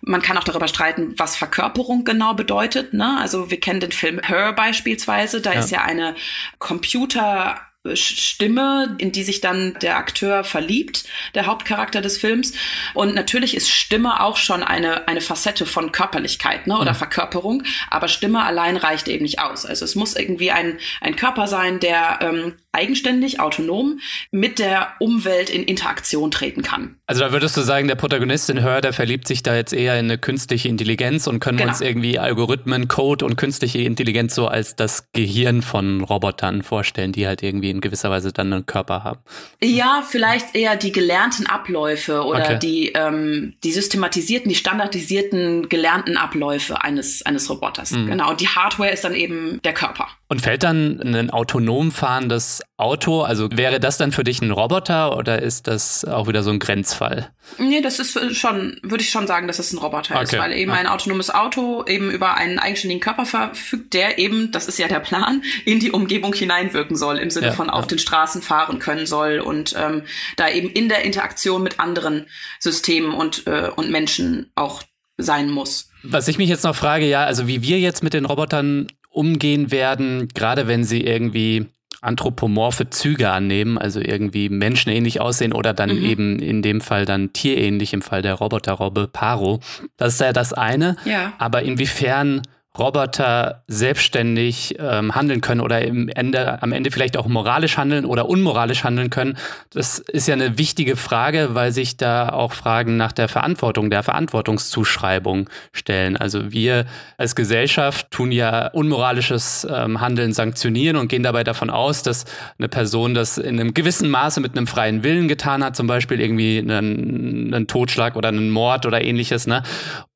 [0.00, 2.92] Man kann auch darüber streiten, was Verkörperung genau bedeutet.
[2.92, 3.18] Ne?
[3.18, 5.40] Also wir kennen den Film Her beispielsweise.
[5.40, 5.60] Da ja.
[5.60, 6.16] ist ja eine
[6.58, 7.60] Computer
[7.92, 12.54] Stimme, in die sich dann der Akteur verliebt, der Hauptcharakter des Films.
[12.94, 16.96] Und natürlich ist Stimme auch schon eine, eine Facette von Körperlichkeit ne, oder mhm.
[16.96, 19.66] Verkörperung, aber Stimme allein reicht eben nicht aus.
[19.66, 25.50] Also es muss irgendwie ein, ein Körper sein, der ähm, eigenständig, autonom mit der Umwelt
[25.50, 26.96] in Interaktion treten kann.
[27.06, 29.98] Also da würdest du sagen, der Protagonist in Hör, der verliebt sich da jetzt eher
[29.98, 31.70] in eine künstliche Intelligenz und können genau.
[31.70, 37.26] uns irgendwie Algorithmen, Code und künstliche Intelligenz so als das Gehirn von Robotern vorstellen, die
[37.26, 39.20] halt irgendwie in gewisser Weise dann einen Körper haben?
[39.62, 42.58] Ja, vielleicht eher die gelernten Abläufe oder okay.
[42.60, 47.92] die, ähm, die systematisierten, die standardisierten gelernten Abläufe eines, eines Roboters.
[47.92, 48.06] Mhm.
[48.06, 48.34] Genau.
[48.34, 50.08] Die Hardware ist dann eben der Körper.
[50.34, 55.16] Und fällt dann ein autonom fahrendes Auto, also wäre das dann für dich ein Roboter
[55.16, 57.30] oder ist das auch wieder so ein Grenzfall?
[57.58, 60.24] Nee, das ist schon, würde ich schon sagen, dass es ein Roboter okay.
[60.24, 64.66] ist, weil eben ein autonomes Auto eben über einen eigenständigen Körper verfügt, der eben, das
[64.66, 67.88] ist ja der Plan, in die Umgebung hineinwirken soll, im Sinne ja, von auf ja.
[67.90, 70.02] den Straßen fahren können soll und ähm,
[70.34, 72.26] da eben in der Interaktion mit anderen
[72.58, 74.82] Systemen und, äh, und Menschen auch
[75.16, 75.90] sein muss.
[76.02, 79.70] Was ich mich jetzt noch frage, ja, also wie wir jetzt mit den Robotern umgehen
[79.70, 81.66] werden, gerade wenn sie irgendwie
[82.00, 86.04] anthropomorphe Züge annehmen, also irgendwie menschenähnlich aussehen oder dann mhm.
[86.04, 89.60] eben in dem Fall dann tierähnlich im Fall der Roboterrobbe Paro.
[89.96, 90.96] Das ist ja das eine.
[91.06, 91.32] Ja.
[91.38, 92.42] Aber inwiefern
[92.76, 98.28] Roboter selbstständig ähm, handeln können oder im Ende, am Ende vielleicht auch moralisch handeln oder
[98.28, 99.36] unmoralisch handeln können.
[99.70, 104.02] Das ist ja eine wichtige Frage, weil sich da auch Fragen nach der Verantwortung, der
[104.02, 106.16] Verantwortungszuschreibung stellen.
[106.16, 112.02] Also wir als Gesellschaft tun ja unmoralisches ähm, Handeln sanktionieren und gehen dabei davon aus,
[112.02, 112.24] dass
[112.58, 116.20] eine Person das in einem gewissen Maße mit einem freien Willen getan hat, zum Beispiel
[116.20, 119.62] irgendwie einen, einen Totschlag oder einen Mord oder ähnliches, ne?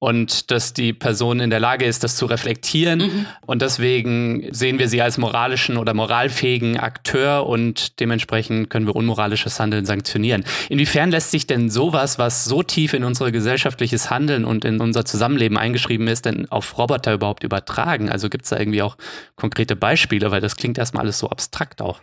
[0.01, 2.99] Und dass die Person in der Lage ist, das zu reflektieren reflektieren.
[3.01, 3.27] Mhm.
[3.47, 9.61] Und deswegen sehen wir sie als moralischen oder moralfähigen Akteur und dementsprechend können wir unmoralisches
[9.61, 10.45] Handeln sanktionieren.
[10.69, 15.05] Inwiefern lässt sich denn sowas, was so tief in unser gesellschaftliches Handeln und in unser
[15.05, 18.09] Zusammenleben eingeschrieben ist, denn auf Roboter überhaupt übertragen?
[18.09, 18.97] Also gibt es da irgendwie auch
[19.37, 22.01] konkrete Beispiele, weil das klingt erstmal alles so abstrakt auch.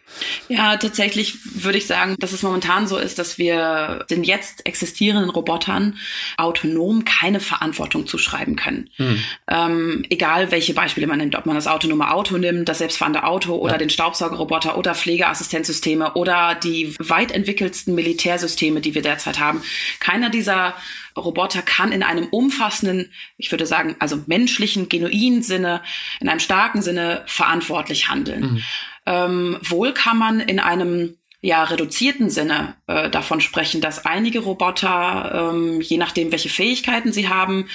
[0.48, 5.30] Ja, tatsächlich würde ich sagen, dass es momentan so ist, dass wir den jetzt existierenden
[5.30, 5.98] Robotern
[6.38, 8.90] autonom keine Verantwortung zuschreiben können.
[8.98, 9.20] Hm.
[9.48, 13.24] Ähm, egal egal welche Beispiele man nimmt, ob man das autonome Auto nimmt, das selbstfahrende
[13.24, 13.78] Auto oder ja.
[13.78, 19.62] den Staubsaugerroboter oder Pflegeassistenzsysteme oder die weit entwickelsten Militärsysteme, die wir derzeit haben.
[20.00, 20.76] Keiner dieser
[21.18, 25.82] Roboter kann in einem umfassenden, ich würde sagen, also menschlichen, genuinen Sinne,
[26.20, 28.42] in einem starken Sinne verantwortlich handeln.
[28.42, 28.64] Mhm.
[29.06, 35.52] Ähm, wohl kann man in einem ja reduzierten Sinne äh, davon sprechen, dass einige Roboter,
[35.54, 37.68] ähm, je nachdem, welche Fähigkeiten sie haben,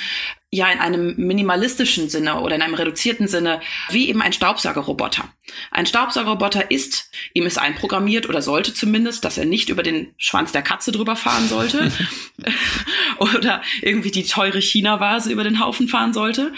[0.53, 5.33] ja in einem minimalistischen Sinne oder in einem reduzierten Sinne, wie eben ein Staubsaugerroboter.
[5.71, 10.51] Ein Staubsaugerroboter ist, ihm ist einprogrammiert oder sollte zumindest, dass er nicht über den Schwanz
[10.51, 11.93] der Katze drüber fahren sollte
[13.19, 16.53] oder irgendwie die teure China-Vase über den Haufen fahren sollte.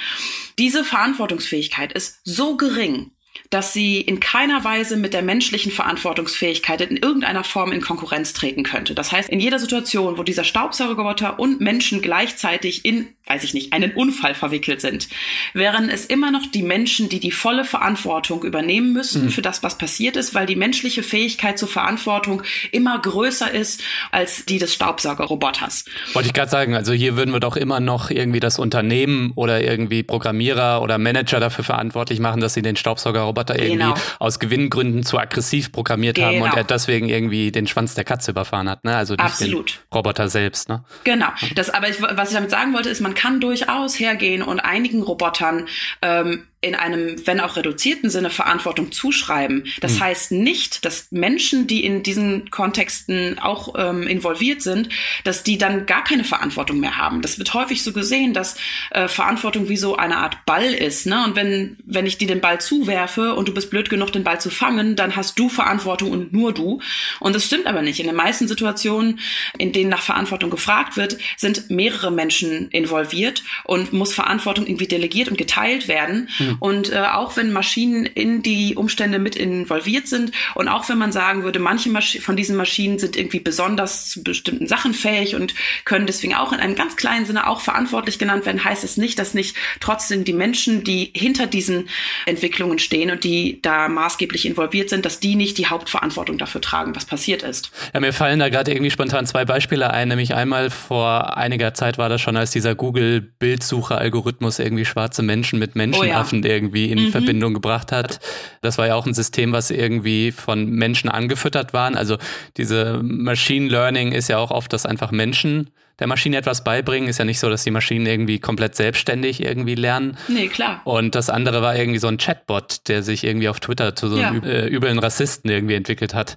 [0.59, 3.11] Diese Verantwortungsfähigkeit ist so gering,
[3.53, 8.63] dass sie in keiner Weise mit der menschlichen Verantwortungsfähigkeit in irgendeiner Form in Konkurrenz treten
[8.63, 8.95] könnte.
[8.95, 13.75] Das heißt, in jeder Situation, wo dieser Staubsaugerroboter und Menschen gleichzeitig in, weiß ich nicht,
[13.75, 15.09] einen Unfall verwickelt sind,
[15.53, 19.31] wären es immer noch die Menschen, die die volle Verantwortung übernehmen müssten mhm.
[19.31, 24.47] für das, was passiert ist, weil die menschliche Fähigkeit zur Verantwortung immer größer ist als
[24.47, 25.85] die des Staubsaugerroboters.
[26.15, 29.63] Wollte ich gerade sagen, also hier würden wir doch immer noch irgendwie das Unternehmen oder
[29.63, 33.95] irgendwie Programmierer oder Manager dafür verantwortlich machen, dass sie den Staubsaugerroboter Roboter irgendwie genau.
[34.19, 36.29] aus Gewinngründen zu aggressiv programmiert genau.
[36.29, 38.97] haben und er deswegen irgendwie den Schwanz der Katze überfahren hat, ne?
[38.97, 39.71] Also nicht Absolut.
[39.71, 40.85] den Roboter selbst, ne?
[41.05, 41.29] Genau.
[41.55, 45.03] Das, aber ich, was ich damit sagen wollte, ist, man kann durchaus hergehen und einigen
[45.03, 45.67] Robotern
[46.01, 49.65] ähm, in einem, wenn auch reduzierten Sinne, Verantwortung zuschreiben.
[49.81, 50.01] Das hm.
[50.01, 54.89] heißt nicht, dass Menschen, die in diesen Kontexten auch ähm, involviert sind,
[55.25, 57.21] dass die dann gar keine Verantwortung mehr haben.
[57.21, 58.57] Das wird häufig so gesehen, dass
[58.93, 61.07] äh, Verantwortung wie so eine Art Ball ist.
[61.07, 61.25] Ne?
[61.25, 64.41] Und wenn, wenn ich dir den Ball zuwerfe und du bist blöd genug, den Ball
[64.41, 66.81] zu fangen, dann hast du Verantwortung und nur du.
[67.19, 67.99] Und das stimmt aber nicht.
[67.99, 69.19] In den meisten Situationen,
[69.59, 75.29] in denen nach Verantwortung gefragt wird, sind mehrere Menschen involviert und muss Verantwortung irgendwie delegiert
[75.29, 76.29] und geteilt werden.
[76.53, 76.57] Hm.
[76.61, 81.13] Und äh, auch wenn Maschinen in die Umstände mit involviert sind und auch wenn man
[81.13, 85.55] sagen würde, manche Masch von diesen Maschinen sind irgendwie besonders zu bestimmten Sachen fähig und
[85.85, 89.19] können deswegen auch in einem ganz kleinen Sinne auch verantwortlich genannt werden, heißt es nicht,
[89.19, 91.89] dass nicht trotzdem die Menschen, die hinter diesen
[92.27, 96.95] Entwicklungen stehen und die da maßgeblich involviert sind, dass die nicht die Hauptverantwortung dafür tragen,
[96.95, 97.71] was passiert ist.
[97.95, 101.99] Ja, mir fallen da gerade irgendwie spontan zwei Beispiele ein, nämlich einmal vor einiger Zeit
[101.99, 106.42] war das schon, als dieser Google-Bildsucher-Algorithmus irgendwie schwarze Menschen mit Menschenaffen oh ja.
[106.45, 107.11] Irgendwie in mhm.
[107.11, 108.21] Verbindung gebracht hat.
[108.61, 111.97] Das war ja auch ein System, was irgendwie von Menschen angefüttert waren.
[111.97, 112.19] Also
[112.57, 117.09] diese Machine Learning ist ja auch oft, dass einfach Menschen der Maschine etwas beibringen.
[117.09, 120.17] Ist ja nicht so, dass die Maschinen irgendwie komplett selbstständig irgendwie lernen.
[120.27, 120.81] Nee, klar.
[120.85, 124.19] Und das andere war irgendwie so ein Chatbot, der sich irgendwie auf Twitter zu so
[124.19, 124.29] ja.
[124.29, 126.37] einem äh, übeln Rassisten irgendwie entwickelt hat.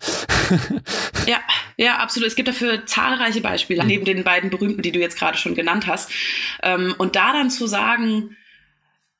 [1.25, 1.37] ja,
[1.77, 2.27] ja, absolut.
[2.27, 5.87] Es gibt dafür zahlreiche Beispiele, neben den beiden berühmten, die du jetzt gerade schon genannt
[5.87, 6.11] hast.
[6.61, 8.35] Ähm, und da dann zu sagen,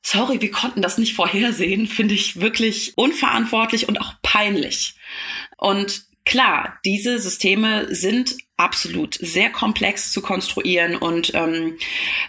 [0.05, 4.93] sorry, wir konnten das nicht vorhersehen, finde ich wirklich unverantwortlich und auch peinlich.
[5.57, 11.77] Und klar, diese Systeme sind absolut sehr komplex zu konstruieren und ähm,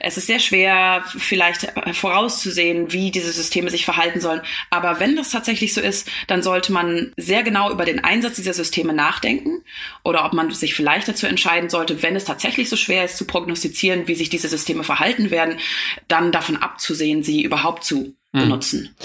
[0.01, 4.41] es ist sehr schwer vielleicht vorauszusehen, wie diese Systeme sich verhalten sollen.
[4.71, 8.55] Aber wenn das tatsächlich so ist, dann sollte man sehr genau über den Einsatz dieser
[8.55, 9.63] Systeme nachdenken
[10.03, 13.25] oder ob man sich vielleicht dazu entscheiden sollte, wenn es tatsächlich so schwer ist zu
[13.25, 15.59] prognostizieren, wie sich diese Systeme verhalten werden,
[16.09, 18.43] dann davon abzusehen, sie überhaupt zu hm.
[18.43, 18.97] benutzen.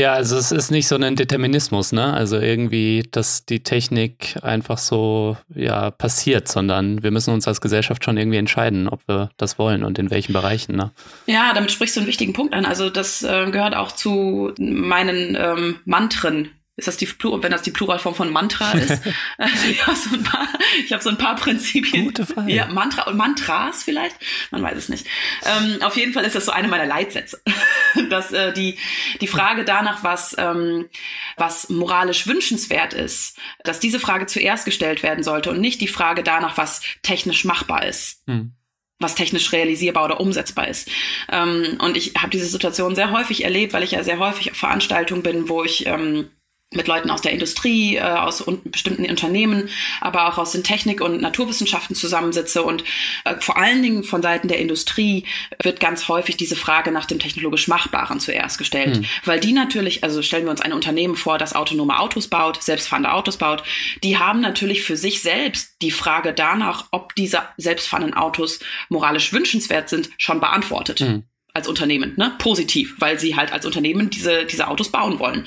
[0.00, 2.14] Ja, also es ist nicht so ein Determinismus, ne?
[2.14, 8.02] Also irgendwie, dass die Technik einfach so ja passiert, sondern wir müssen uns als Gesellschaft
[8.02, 10.90] schon irgendwie entscheiden, ob wir das wollen und in welchen Bereichen, ne?
[11.26, 12.64] Ja, damit sprichst du einen wichtigen Punkt an.
[12.64, 16.48] Also das äh, gehört auch zu meinen ähm, Mantren,
[16.80, 19.02] ist das die Plural, wenn das die Pluralform von Mantra ist?
[19.70, 20.48] ich habe so ein paar,
[20.84, 22.06] ich habe so ein paar Prinzipien.
[22.06, 22.52] Gute Frage.
[22.52, 24.16] Ja, Mantra und Mantras vielleicht,
[24.50, 25.06] man weiß es nicht.
[25.44, 27.40] Ähm, auf jeden Fall ist das so eine meiner Leitsätze,
[28.10, 28.78] dass äh, die
[29.20, 30.88] die Frage danach, was ähm,
[31.36, 36.22] was moralisch wünschenswert ist, dass diese Frage zuerst gestellt werden sollte und nicht die Frage
[36.22, 38.22] danach, was technisch machbar ist.
[38.26, 38.52] Hm
[39.00, 40.88] was technisch realisierbar oder umsetzbar ist.
[41.32, 44.58] Ähm, und ich habe diese Situation sehr häufig erlebt, weil ich ja sehr häufig auf
[44.58, 46.28] Veranstaltungen bin, wo ich ähm,
[46.72, 49.68] mit Leuten aus der Industrie, äh, aus bestimmten Unternehmen,
[50.00, 52.62] aber auch aus den Technik- und Naturwissenschaften zusammensitze.
[52.62, 52.84] Und
[53.24, 55.24] äh, vor allen Dingen von Seiten der Industrie
[55.60, 59.00] wird ganz häufig diese Frage nach dem technologisch Machbaren zuerst gestellt.
[59.00, 59.04] Mhm.
[59.24, 63.12] Weil die natürlich, also stellen wir uns ein Unternehmen vor, das autonome Autos baut, selbstfahrende
[63.12, 63.64] Autos baut,
[64.04, 69.88] die haben natürlich für sich selbst die Frage danach, ob diese selbstfahrenden Autos moralisch wünschenswert
[69.88, 71.00] sind, schon beantwortet.
[71.00, 71.24] Mhm.
[71.52, 72.32] Als Unternehmen, ne?
[72.38, 75.46] Positiv, weil sie halt als Unternehmen diese, diese Autos bauen wollen.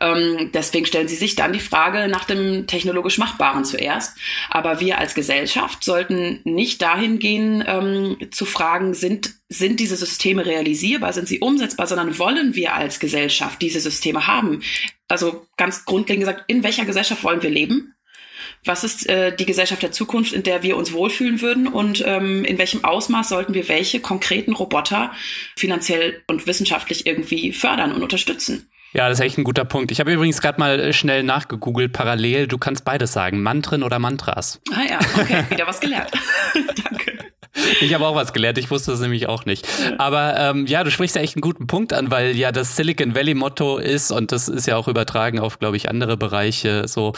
[0.00, 4.16] Ähm, deswegen stellen sie sich dann die Frage nach dem technologisch Machbaren zuerst.
[4.50, 10.44] Aber wir als Gesellschaft sollten nicht dahin gehen, ähm, zu fragen, sind, sind diese Systeme
[10.44, 14.62] realisierbar, sind sie umsetzbar, sondern wollen wir als Gesellschaft diese Systeme haben?
[15.08, 17.93] Also ganz grundlegend gesagt, in welcher Gesellschaft wollen wir leben?
[18.64, 22.44] Was ist äh, die Gesellschaft der Zukunft, in der wir uns wohlfühlen würden und ähm,
[22.44, 25.12] in welchem Ausmaß sollten wir welche konkreten Roboter
[25.56, 28.68] finanziell und wissenschaftlich irgendwie fördern und unterstützen.
[28.94, 29.90] Ja, das ist echt ein guter Punkt.
[29.90, 32.46] Ich habe übrigens gerade mal äh, schnell nachgegoogelt, parallel.
[32.46, 34.60] Du kannst beides sagen, Mantren oder Mantras.
[34.72, 36.12] Ah ja, okay, wieder was gelernt.
[36.54, 37.18] Danke.
[37.80, 39.66] Ich habe auch was gelernt, ich wusste es nämlich auch nicht.
[39.98, 43.14] Aber ähm, ja, du sprichst ja echt einen guten Punkt an, weil ja das Silicon
[43.14, 47.12] Valley Motto ist, und das ist ja auch übertragen auf, glaube ich, andere Bereiche, so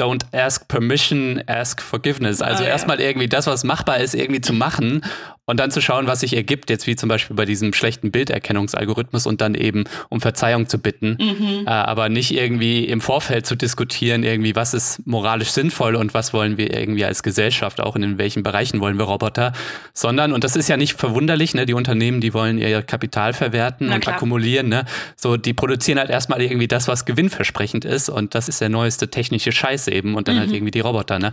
[0.00, 2.40] don't ask permission, ask forgiveness.
[2.40, 2.72] Also ah, ja.
[2.72, 5.02] erstmal irgendwie das, was machbar ist, irgendwie zu machen
[5.44, 9.26] und dann zu schauen, was sich ergibt, jetzt wie zum Beispiel bei diesem schlechten Bilderkennungsalgorithmus
[9.26, 11.66] und dann eben um Verzeihung zu bitten, mhm.
[11.66, 16.32] äh, aber nicht irgendwie im Vorfeld zu diskutieren, irgendwie, was ist moralisch sinnvoll und was
[16.32, 19.52] wollen wir irgendwie als Gesellschaft, auch in welchen Bereichen wollen wir Roboter,
[19.92, 23.88] sondern, und das ist ja nicht verwunderlich, ne, die Unternehmen, die wollen ihr Kapital verwerten
[23.88, 24.16] Na und klar.
[24.16, 24.84] akkumulieren, ne,
[25.16, 29.08] so, die produzieren halt erstmal irgendwie das, was gewinnversprechend ist und das ist der neueste
[29.08, 30.50] technische Scheiß eben und dann halt mhm.
[30.50, 31.32] halt irgendwie die Roboter, ne.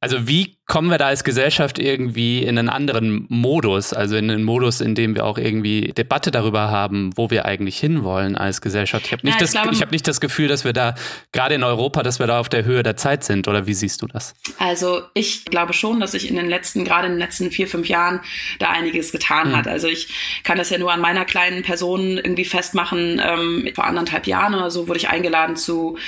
[0.00, 4.42] Also wie kommen wir da als Gesellschaft irgendwie in einen anderen Modus, also in einen
[4.42, 9.04] Modus, in dem wir auch irgendwie Debatte darüber haben, wo wir eigentlich hinwollen als Gesellschaft.
[9.04, 10.94] Ich habe nicht, ja, das, ich hab nicht das Gefühl, dass wir da,
[11.32, 13.46] gerade in Europa, dass wir da auf der Höhe der Zeit sind.
[13.46, 14.34] Oder wie siehst du das?
[14.58, 17.86] Also ich glaube schon, dass sich in den letzten, gerade in den letzten vier, fünf
[17.86, 18.20] Jahren
[18.60, 19.56] da einiges getan mhm.
[19.56, 19.68] hat.
[19.68, 23.20] Also ich kann das ja nur an meiner kleinen Person irgendwie festmachen.
[23.22, 25.98] Ähm, vor anderthalb Jahren oder so wurde ich eingeladen zu,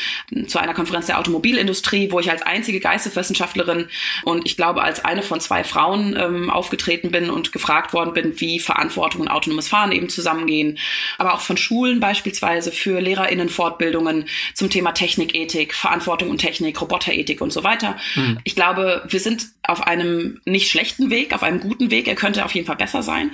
[0.46, 3.88] zu einer Konferenz der Automobilindustrie, wo ich als einzige Geisteswissenschaftlerin
[4.24, 8.40] und ich glaube, als eine von zwei Frauen ähm, aufgetreten bin und gefragt worden bin,
[8.40, 10.78] wie Verantwortung und autonomes Fahren eben zusammengehen.
[11.18, 17.40] Aber auch von Schulen beispielsweise für LehrerInnen Fortbildungen zum Thema Technikethik, Verantwortung und Technik, Roboterethik
[17.40, 17.96] und so weiter.
[18.14, 18.38] Mhm.
[18.44, 22.08] Ich glaube, wir sind auf einem nicht schlechten Weg, auf einem guten Weg.
[22.08, 23.32] Er könnte auf jeden Fall besser sein.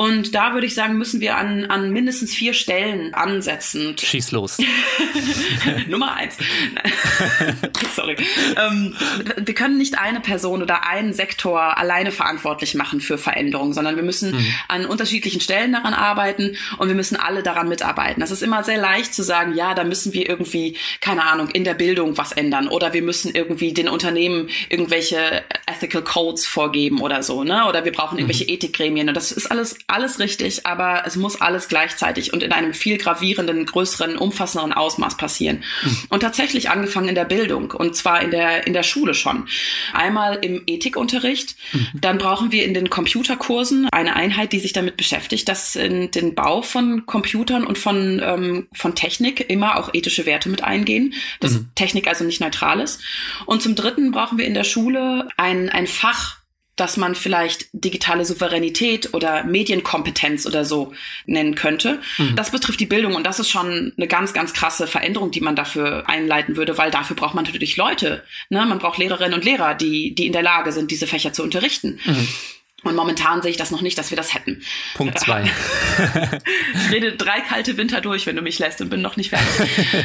[0.00, 3.96] Und da würde ich sagen, müssen wir an, an mindestens vier Stellen ansetzen.
[4.00, 4.56] Schieß los.
[5.88, 6.38] Nummer eins.
[7.94, 8.16] Sorry.
[8.56, 8.96] Ähm,
[9.36, 14.02] wir können nicht eine Person oder einen Sektor alleine verantwortlich machen für Veränderungen, sondern wir
[14.02, 14.54] müssen mhm.
[14.68, 18.20] an unterschiedlichen Stellen daran arbeiten und wir müssen alle daran mitarbeiten.
[18.20, 21.64] Das ist immer sehr leicht zu sagen, ja, da müssen wir irgendwie, keine Ahnung, in
[21.64, 27.22] der Bildung was ändern oder wir müssen irgendwie den Unternehmen irgendwelche Ethical Codes vorgeben oder
[27.22, 27.66] so, ne?
[27.68, 28.54] Oder wir brauchen irgendwelche mhm.
[28.54, 32.74] Ethikgremien und das ist alles alles richtig, aber es muss alles gleichzeitig und in einem
[32.74, 35.64] viel gravierenden, größeren, umfassenderen Ausmaß passieren.
[35.82, 35.98] Mhm.
[36.08, 39.48] Und tatsächlich angefangen in der Bildung und zwar in der, in der Schule schon.
[39.92, 41.88] Einmal im Ethikunterricht, mhm.
[41.94, 46.34] dann brauchen wir in den Computerkursen eine Einheit, die sich damit beschäftigt, dass in den
[46.34, 51.52] Bau von Computern und von, ähm, von Technik immer auch ethische Werte mit eingehen, dass
[51.52, 51.70] mhm.
[51.74, 53.00] Technik also nicht neutral ist.
[53.46, 56.39] Und zum Dritten brauchen wir in der Schule ein, ein Fach,
[56.80, 60.94] dass man vielleicht digitale Souveränität oder Medienkompetenz oder so
[61.26, 62.00] nennen könnte.
[62.16, 62.36] Mhm.
[62.36, 65.54] Das betrifft die Bildung und das ist schon eine ganz, ganz krasse Veränderung, die man
[65.54, 68.24] dafür einleiten würde, weil dafür braucht man natürlich Leute.
[68.48, 68.64] Ne?
[68.64, 72.00] Man braucht Lehrerinnen und Lehrer, die, die in der Lage sind, diese Fächer zu unterrichten.
[72.04, 72.28] Mhm.
[72.82, 74.62] Und momentan sehe ich das noch nicht, dass wir das hätten.
[74.94, 75.44] Punkt zwei.
[76.74, 79.68] ich rede drei kalte Winter durch, wenn du mich lässt und bin noch nicht fertig.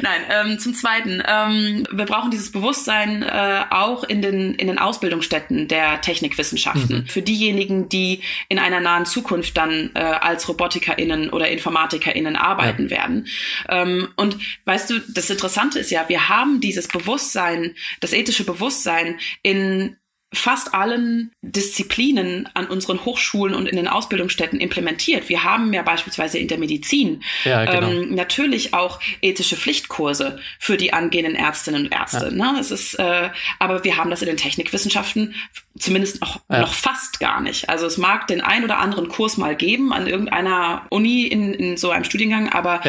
[0.00, 4.78] Nein, ähm, zum Zweiten, ähm, wir brauchen dieses Bewusstsein äh, auch in den, in den
[4.78, 6.98] Ausbildungsstätten der Technikwissenschaften.
[6.98, 7.06] Mhm.
[7.06, 12.90] Für diejenigen, die in einer nahen Zukunft dann äh, als RobotikerInnen oder InformatikerInnen arbeiten ja.
[12.90, 13.26] werden.
[13.68, 19.18] Ähm, und weißt du, das Interessante ist ja, wir haben dieses Bewusstsein, das ethische Bewusstsein
[19.42, 19.96] in
[20.32, 25.28] fast allen Disziplinen an unseren Hochschulen und in den Ausbildungsstätten implementiert.
[25.28, 27.88] Wir haben ja beispielsweise in der Medizin ja, genau.
[27.88, 32.26] ähm, natürlich auch ethische Pflichtkurse für die angehenden Ärztinnen und Ärzte.
[32.26, 32.30] Ja.
[32.30, 32.54] Ne?
[32.56, 35.34] Das ist, äh, aber wir haben das in den Technikwissenschaften
[35.78, 36.60] zumindest noch, ja.
[36.60, 37.68] noch fast gar nicht.
[37.68, 41.76] Also es mag den ein oder anderen Kurs mal geben an irgendeiner Uni in, in
[41.76, 42.80] so einem Studiengang, aber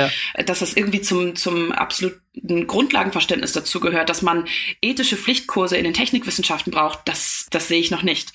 [0.46, 4.46] dass das irgendwie zum, zum absolut ein Grundlagenverständnis dazu gehört, dass man
[4.82, 8.34] ethische Pflichtkurse in den Technikwissenschaften braucht, das, das sehe ich noch nicht.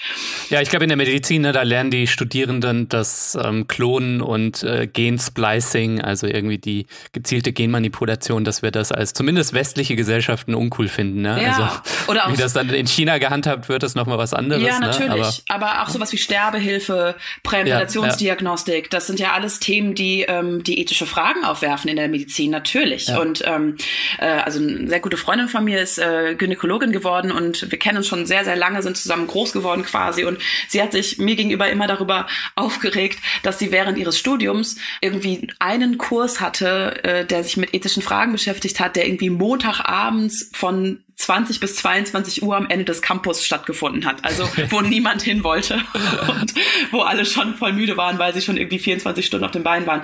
[0.50, 4.62] Ja, ich glaube, in der Medizin, ne, da lernen die Studierenden das ähm, Klonen und
[4.62, 10.86] äh, Gensplicing, also irgendwie die gezielte Genmanipulation, dass wir das als zumindest westliche Gesellschaften uncool
[10.86, 11.22] finden.
[11.22, 11.42] Ne?
[11.42, 14.62] Ja, also, oder wie das dann in China gehandhabt wird, ist nochmal was anderes.
[14.62, 15.08] Ja, natürlich.
[15.08, 15.42] Ne?
[15.48, 18.88] Aber, Aber, auch sowas wie Sterbehilfe, Präimplantationsdiagnostik, ja, ja.
[18.90, 23.08] das sind ja alles Themen, die, ähm, die ethische Fragen aufwerfen in der Medizin, natürlich.
[23.08, 23.18] Ja.
[23.18, 23.76] Und ähm,
[24.18, 27.98] äh, also eine sehr gute Freundin von mir ist äh, Gynäkologin geworden und wir kennen
[27.98, 30.24] uns schon sehr, sehr lange, sind zusammen groß geworden quasi.
[30.24, 35.48] Und sie hat sich mir gegenüber immer darüber aufgeregt, dass sie während ihres Studiums irgendwie
[35.58, 41.02] einen Kurs hatte, äh, der sich mit ethischen Fragen beschäftigt hat, der irgendwie Montagabends von
[41.18, 44.24] 20 bis 22 Uhr am Ende des Campus stattgefunden hat.
[44.24, 45.74] Also wo niemand hin wollte
[46.28, 46.54] und
[46.90, 49.86] wo alle schon voll müde waren, weil sie schon irgendwie 24 Stunden auf dem Bein
[49.86, 50.02] waren.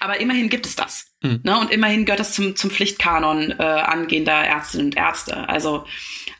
[0.00, 1.06] Aber immerhin gibt es das.
[1.22, 1.40] Mhm.
[1.42, 1.58] Ne?
[1.58, 5.48] Und immerhin gehört das zum, zum Pflichtkanon äh, angehender Ärztinnen und Ärzte.
[5.48, 5.86] Also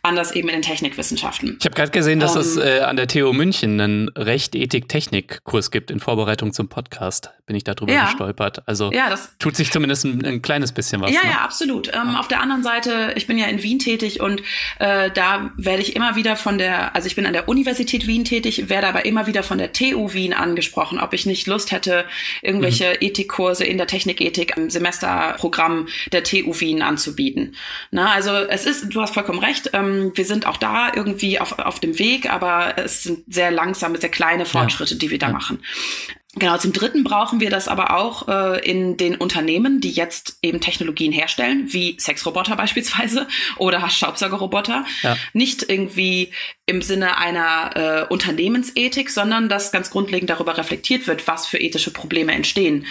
[0.07, 1.57] anders eben in den Technikwissenschaften.
[1.59, 5.91] Ich habe gerade gesehen, dass ähm, es äh, an der TU München einen Recht-Ethik-Technik-Kurs gibt
[5.91, 7.31] in Vorbereitung zum Podcast.
[7.47, 8.07] Bin ich darüber ja.
[8.07, 8.63] gestolpert.
[8.67, 11.13] Also ja, das, tut sich zumindest ein, ein kleines bisschen was.
[11.13, 11.31] Ja, ne?
[11.31, 11.89] ja, absolut.
[11.89, 12.21] Ähm, ja.
[12.21, 14.43] Auf der anderen Seite, ich bin ja in Wien tätig und
[14.79, 18.25] äh, da werde ich immer wieder von der, also ich bin an der Universität Wien
[18.25, 22.05] tätig, werde aber immer wieder von der TU Wien angesprochen, ob ich nicht Lust hätte,
[22.43, 22.97] irgendwelche mhm.
[23.01, 27.55] Ethikkurse in der Technikethik im Semesterprogramm der TU Wien anzubieten.
[27.91, 29.71] Na, also es ist, du hast vollkommen recht.
[29.73, 33.51] Ähm, ähm, wir sind auch da irgendwie auf, auf dem Weg, aber es sind sehr
[33.51, 34.99] langsame, sehr kleine Fortschritte, ja.
[34.99, 35.33] die wir da ja.
[35.33, 35.61] machen.
[36.39, 40.61] Genau, zum Dritten brauchen wir das aber auch äh, in den Unternehmen, die jetzt eben
[40.61, 43.27] Technologien herstellen, wie Sexroboter beispielsweise
[43.57, 44.85] oder Staubsaugerroboter.
[45.03, 45.17] Ja.
[45.33, 46.33] Nicht irgendwie
[46.67, 51.91] im Sinne einer äh, Unternehmensethik, sondern dass ganz grundlegend darüber reflektiert wird, was für ethische
[51.91, 52.87] Probleme entstehen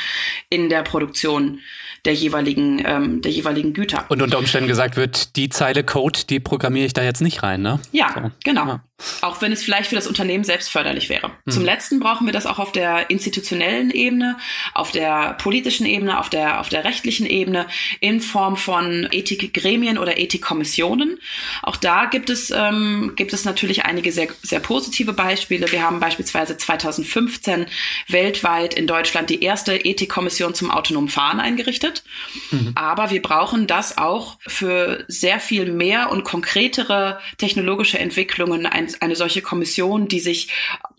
[0.49, 1.59] in der Produktion
[2.05, 4.05] der jeweiligen, ähm, der jeweiligen Güter.
[4.09, 7.61] Und unter Umständen gesagt wird, die Zeile Code, die programmiere ich da jetzt nicht rein,
[7.61, 7.79] ne?
[7.91, 8.31] Ja, so.
[8.43, 8.67] genau.
[8.67, 8.83] Ja.
[9.21, 11.27] Auch wenn es vielleicht für das Unternehmen selbst förderlich wäre.
[11.27, 11.51] Hm.
[11.51, 14.37] Zum Letzten brauchen wir das auch auf der institutionellen Ebene,
[14.73, 17.67] auf der politischen Ebene, auf der, auf der rechtlichen Ebene
[17.99, 21.19] in Form von Ethikgremien oder Ethikkommissionen.
[21.61, 25.69] Auch da gibt es, ähm, gibt es natürlich einige sehr, sehr positive Beispiele.
[25.73, 27.65] Wir haben beispielsweise 2015
[28.07, 32.03] weltweit in Deutschland die erste Ethikkommission zum autonomen Fahren eingerichtet.
[32.51, 32.71] Mhm.
[32.75, 39.01] Aber wir brauchen das auch für sehr viel mehr und konkretere technologische Entwicklungen, ein ein,
[39.01, 40.49] eine solche Kommission, die sich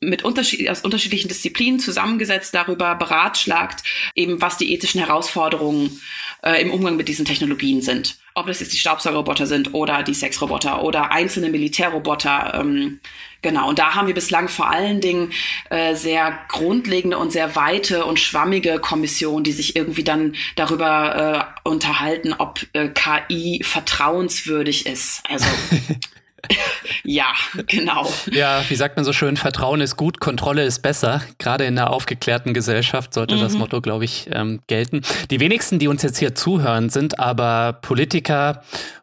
[0.01, 3.82] mit unterschied aus unterschiedlichen Disziplinen zusammengesetzt darüber beratschlagt,
[4.14, 6.01] eben was die ethischen Herausforderungen
[6.43, 8.18] äh, im Umgang mit diesen Technologien sind.
[8.34, 12.61] Ob das jetzt die Staubsaugerroboter sind oder die Sexroboter oder einzelne Militärroboter.
[12.61, 13.01] Ähm,
[13.41, 15.32] genau, und da haben wir bislang vor allen Dingen
[15.70, 21.68] äh, sehr grundlegende und sehr weite und schwammige Kommissionen, die sich irgendwie dann darüber äh,
[21.68, 25.22] unterhalten, ob äh, KI vertrauenswürdig ist.
[25.28, 25.47] Also
[27.05, 27.33] ja,
[27.67, 28.11] genau.
[28.31, 31.23] Ja, wie sagt man so schön, Vertrauen ist gut, Kontrolle ist besser.
[31.39, 33.41] Gerade in einer aufgeklärten Gesellschaft sollte mhm.
[33.41, 35.03] das Motto, glaube ich, ähm, gelten.
[35.31, 38.63] Die wenigsten, die uns jetzt hier zuhören, sind aber Politiker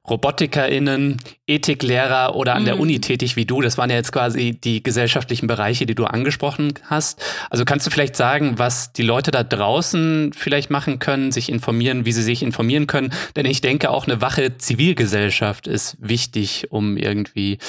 [0.10, 2.66] RobotikerInnen, Ethiklehrer oder an mhm.
[2.66, 3.62] der Uni tätig wie du.
[3.62, 7.22] Das waren ja jetzt quasi die gesellschaftlichen Bereiche, die du angesprochen hast.
[7.50, 12.06] Also kannst du vielleicht sagen, was die Leute da draußen vielleicht machen können, sich informieren,
[12.06, 13.14] wie sie sich informieren können?
[13.36, 17.60] Denn ich denke, auch eine wache Zivilgesellschaft ist wichtig, um irgendwie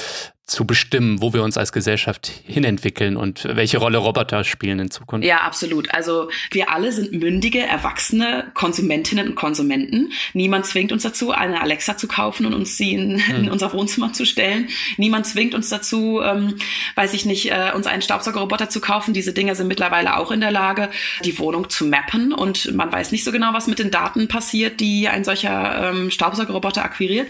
[0.47, 5.25] zu bestimmen, wo wir uns als Gesellschaft hinentwickeln und welche Rolle Roboter spielen in Zukunft.
[5.25, 5.91] Ja, absolut.
[5.91, 10.11] Also wir alle sind mündige, erwachsene Konsumentinnen und Konsumenten.
[10.33, 13.35] Niemand zwingt uns dazu, eine Alexa zu kaufen und uns sie in, hm.
[13.35, 14.69] in unser Wohnzimmer zu stellen.
[14.97, 16.57] Niemand zwingt uns dazu, ähm,
[16.93, 19.15] weiß ich nicht, äh, uns einen Staubsaugerroboter zu kaufen.
[19.15, 20.89] Diese Dinger sind mittlerweile auch in der Lage,
[21.23, 24.79] die Wohnung zu mappen und man weiß nicht so genau, was mit den Daten passiert,
[24.79, 27.27] die ein solcher ähm, Staubsaugerroboter akquiriert.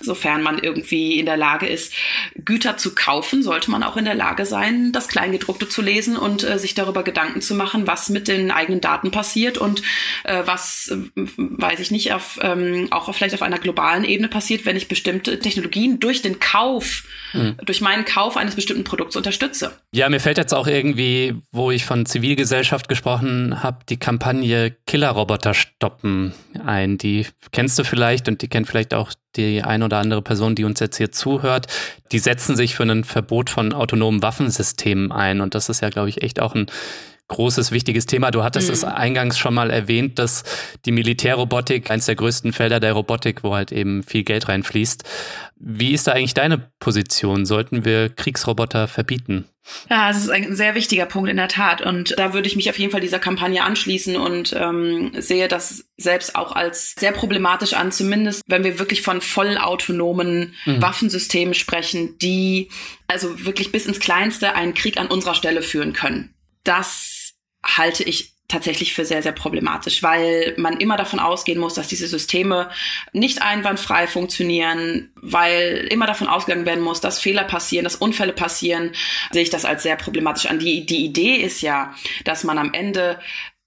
[0.00, 1.94] Sofern man irgendwie in der Lage ist,
[2.56, 6.42] Güter zu kaufen, sollte man auch in der Lage sein, das Kleingedruckte zu lesen und
[6.42, 9.82] äh, sich darüber Gedanken zu machen, was mit den eigenen Daten passiert und
[10.24, 14.64] äh, was, äh, weiß ich nicht, auf, ähm, auch vielleicht auf einer globalen Ebene passiert,
[14.64, 17.04] wenn ich bestimmte Technologien durch den Kauf,
[17.34, 17.58] mhm.
[17.62, 19.78] durch meinen Kauf eines bestimmten Produkts unterstütze.
[19.92, 25.52] Ja, mir fällt jetzt auch irgendwie, wo ich von Zivilgesellschaft gesprochen habe, die Kampagne Killerroboter
[25.52, 26.32] stoppen
[26.64, 26.96] ein.
[26.96, 30.64] Die kennst du vielleicht und die kennt vielleicht auch die ein oder andere Person, die
[30.64, 31.66] uns jetzt hier zuhört,
[32.12, 35.40] die setzen sich für ein Verbot von autonomen Waffensystemen ein.
[35.40, 36.66] Und das ist ja, glaube ich, echt auch ein
[37.28, 38.30] großes, wichtiges Thema.
[38.30, 38.74] Du hattest mhm.
[38.74, 40.44] es eingangs schon mal erwähnt, dass
[40.84, 45.04] die Militärrobotik eines der größten Felder der Robotik, wo halt eben viel Geld reinfließt.
[45.58, 47.46] Wie ist da eigentlich deine Position?
[47.46, 49.46] Sollten wir Kriegsroboter verbieten?
[49.90, 51.80] Ja, das ist ein sehr wichtiger Punkt in der Tat.
[51.80, 55.86] Und da würde ich mich auf jeden Fall dieser Kampagne anschließen und ähm, sehe das
[55.96, 60.82] selbst auch als sehr problematisch an, zumindest wenn wir wirklich von vollautonomen mhm.
[60.82, 62.68] Waffensystemen sprechen, die
[63.08, 66.34] also wirklich bis ins Kleinste einen Krieg an unserer Stelle führen können.
[66.62, 67.15] Das
[67.66, 72.06] halte ich tatsächlich für sehr, sehr problematisch, weil man immer davon ausgehen muss, dass diese
[72.06, 72.70] Systeme
[73.12, 78.92] nicht einwandfrei funktionieren, weil immer davon ausgegangen werden muss, dass Fehler passieren, dass Unfälle passieren,
[79.32, 80.60] sehe ich das als sehr problematisch an.
[80.60, 81.94] Die, die Idee ist ja,
[82.24, 83.18] dass man am Ende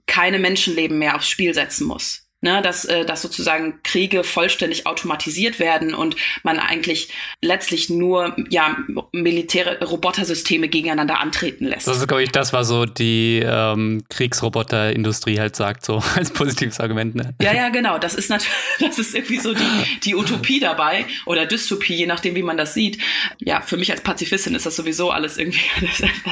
[0.06, 2.29] keine Menschenleben mehr aufs Spiel setzen muss.
[2.42, 7.10] Ne, dass, äh, dass sozusagen Kriege vollständig automatisiert werden und man eigentlich
[7.42, 8.78] letztlich nur ja
[9.12, 11.88] militäre Robotersysteme gegeneinander antreten lässt.
[11.88, 16.80] Das ist, glaube ich, das, was so die ähm, Kriegsroboterindustrie halt sagt, so als positives
[16.80, 17.16] Argument.
[17.16, 17.34] Ne?
[17.42, 17.98] Ja, ja, genau.
[17.98, 22.36] Das ist natürlich, das ist irgendwie so die, die Utopie dabei oder Dystopie, je nachdem,
[22.36, 23.00] wie man das sieht.
[23.40, 25.60] Ja, für mich als Pazifistin ist das sowieso alles irgendwie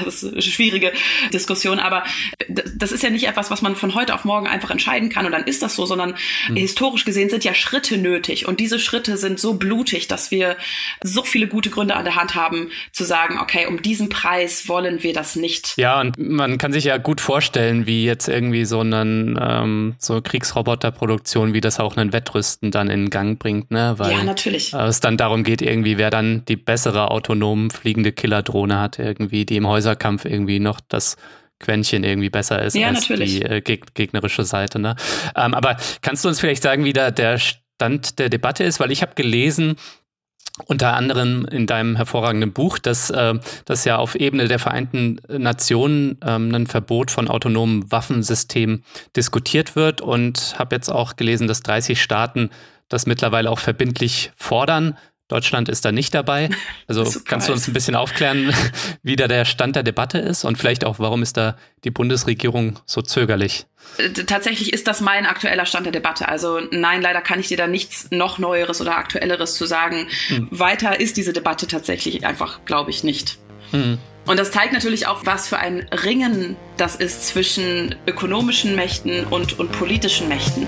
[0.06, 0.92] das ist eine schwierige
[1.34, 2.04] Diskussion, aber
[2.48, 5.32] das ist ja nicht etwas, was man von heute auf morgen einfach entscheiden kann und
[5.32, 6.56] dann ist das so, sondern mhm.
[6.56, 8.48] historisch gesehen sind ja Schritte nötig.
[8.48, 10.56] Und diese Schritte sind so blutig, dass wir
[11.04, 15.04] so viele gute Gründe an der Hand haben, zu sagen, okay, um diesen Preis wollen
[15.04, 15.74] wir das nicht.
[15.78, 20.22] Ja, und man kann sich ja gut vorstellen, wie jetzt irgendwie so einen ähm, so
[20.22, 23.96] Kriegsroboterproduktion, wie das auch einen Wettrüsten dann in Gang bringt, ne?
[23.98, 24.74] Weil ja, natürlich.
[24.74, 29.56] es dann darum geht, irgendwie, wer dann die bessere autonom fliegende Killerdrohne hat, irgendwie, die
[29.56, 31.18] im Häuserkampf irgendwie noch das
[31.60, 33.40] Quäntchen irgendwie besser ist ja, als natürlich.
[33.40, 34.80] die äh, geg gegnerische Seite.
[34.80, 34.96] Ne?
[35.36, 38.80] Ähm, aber kannst du uns vielleicht sagen, wie da der Stand der Debatte ist?
[38.80, 39.76] Weil ich habe gelesen,
[40.66, 43.36] unter anderem in deinem hervorragenden Buch, dass, äh,
[43.66, 48.84] dass ja auf Ebene der Vereinten Nationen ähm, ein Verbot von autonomen Waffensystemen
[49.16, 52.50] diskutiert wird und habe jetzt auch gelesen, dass 30 Staaten
[52.90, 54.98] das mittlerweile auch verbindlich fordern.
[55.28, 56.50] Deutschland ist da nicht dabei.
[56.90, 58.54] Also kannst du uns ein bisschen aufklären,
[59.04, 62.80] wie da der Stand der Debatte ist und vielleicht auch, warum ist da die Bundesregierung
[62.86, 63.66] so zögerlich?
[63.98, 66.30] Äh, tatsächlich ist das mein aktueller Stand der Debatte.
[66.30, 70.08] Also nein, leider kann ich dir da nichts noch Neueres oder Aktuelleres zu sagen.
[70.30, 70.48] Hm.
[70.52, 73.38] Weiter ist diese Debatte tatsächlich einfach, glaube ich, nicht.
[73.72, 73.98] Hm.
[74.26, 79.58] Und das zeigt natürlich auch, was für ein Ringen das ist zwischen ökonomischen Mächten und,
[79.58, 80.68] und politischen Mächten.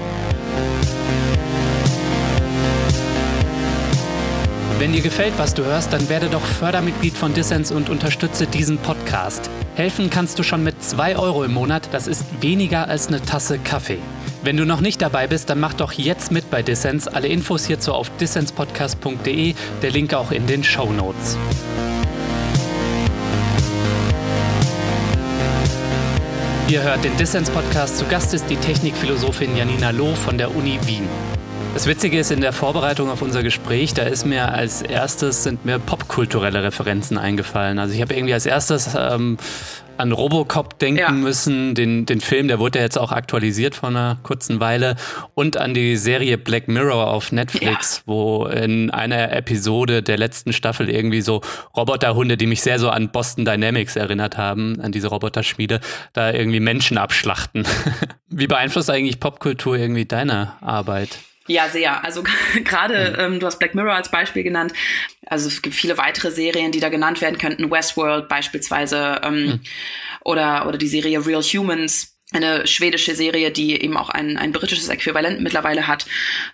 [4.79, 8.77] Wenn dir gefällt, was du hörst, dann werde doch Fördermitglied von Dissens und unterstütze diesen
[8.77, 9.49] Podcast.
[9.75, 13.59] Helfen kannst du schon mit 2 Euro im Monat, das ist weniger als eine Tasse
[13.59, 13.99] Kaffee.
[14.41, 17.09] Wenn du noch nicht dabei bist, dann mach doch jetzt mit bei Dissens.
[17.09, 21.37] Alle Infos hierzu auf dissenspodcast.de, der Link auch in den Show Notes.
[26.69, 27.97] Ihr hört den Dissens-Podcast.
[27.97, 31.09] Zu Gast ist die Technikphilosophin Janina Loh von der Uni Wien.
[31.73, 35.65] Das Witzige ist, in der Vorbereitung auf unser Gespräch, da ist mir als erstes, sind
[35.65, 37.79] mir popkulturelle Referenzen eingefallen.
[37.79, 39.37] Also ich habe irgendwie als erstes ähm,
[39.99, 41.11] an Robocop denken ja.
[41.11, 44.95] müssen, den, den Film, der wurde ja jetzt auch aktualisiert vor einer kurzen Weile,
[45.35, 48.03] und an die Serie Black Mirror auf Netflix, ja.
[48.05, 51.41] wo in einer Episode der letzten Staffel irgendwie so
[51.75, 55.81] Roboterhunde, die mich sehr so an Boston Dynamics erinnert haben, an diese Roboterschmiede,
[56.13, 57.65] da irgendwie Menschen abschlachten.
[58.29, 61.19] Wie beeinflusst eigentlich Popkultur irgendwie deine Arbeit?
[61.49, 62.03] Ja, sehr.
[62.05, 62.23] Also
[62.63, 63.33] gerade, mhm.
[63.33, 64.71] ähm, du hast Black Mirror als Beispiel genannt.
[65.25, 67.69] Also es gibt viele weitere Serien, die da genannt werden könnten.
[67.69, 69.59] Westworld beispielsweise ähm, mhm.
[70.23, 74.87] oder, oder die Serie Real Humans eine schwedische Serie, die eben auch ein, ein britisches
[74.89, 76.05] Äquivalent mittlerweile hat.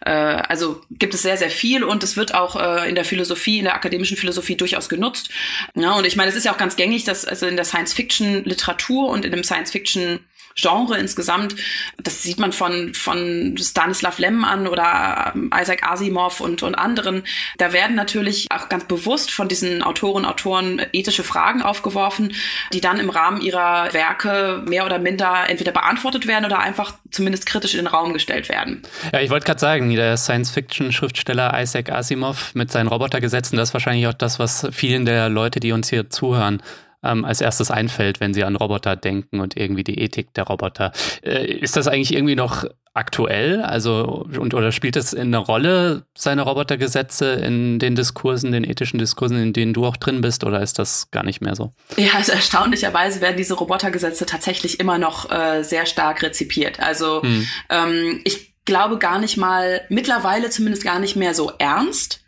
[0.06, 3.58] Äh, also gibt es sehr, sehr viel und es wird auch äh, in der Philosophie,
[3.58, 5.30] in der akademischen Philosophie durchaus genutzt.
[5.76, 9.10] Ja, und ich meine, es ist ja auch ganz gängig, dass also in der Science-Fiction-Literatur
[9.10, 10.22] und in dem Science-Fiction
[10.56, 11.56] Genre insgesamt.
[12.01, 17.24] Das sieht man von, von Stanislav Lem an oder ähm, Isaac Asimov und, und anderen.
[17.58, 22.34] Da werden natürlich auch ganz bewusst von diesen Autoren Autoren ethische Fragen aufgeworfen,
[22.72, 27.45] die dann im Rahmen ihrer Werke mehr oder minder entweder beantwortet werden oder einfach zumindest
[27.45, 28.82] kritisch in den Raum gestellt werden.
[29.12, 34.08] Ja, ich wollte gerade sagen, der Science-Fiction-Schriftsteller Isaac Asimov mit seinen Robotergesetzen, das ist wahrscheinlich
[34.08, 36.62] auch das, was vielen der Leute, die uns hier zuhören,
[37.06, 40.91] ähm, als erstes einfällt, wenn sie an Roboter denken und irgendwie die Ethik der Roboter.
[41.24, 43.62] Äh, ist das eigentlich irgendwie noch aktuell?
[43.62, 49.41] Also, und, oder spielt es eine Rolle, seine Robotergesetze in den Diskursen, den ethischen Diskursen,
[49.41, 51.74] in denen du auch drin bist, oder ist das gar nicht mehr so?
[51.97, 56.80] Ja, also erstaunlicherweise werden diese Robotergesetze tatsächlich immer noch äh, sehr stark rezipiert.
[56.80, 57.47] Also, hm.
[57.70, 62.25] ähm, ich glaube gar nicht mal, mittlerweile zumindest gar nicht mehr so ernst.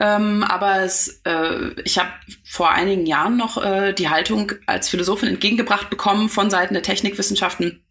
[0.00, 2.10] Ähm, aber es, äh, ich habe
[2.44, 7.82] vor einigen Jahren noch äh, die Haltung als Philosophin entgegengebracht bekommen von Seiten der Technikwissenschaften.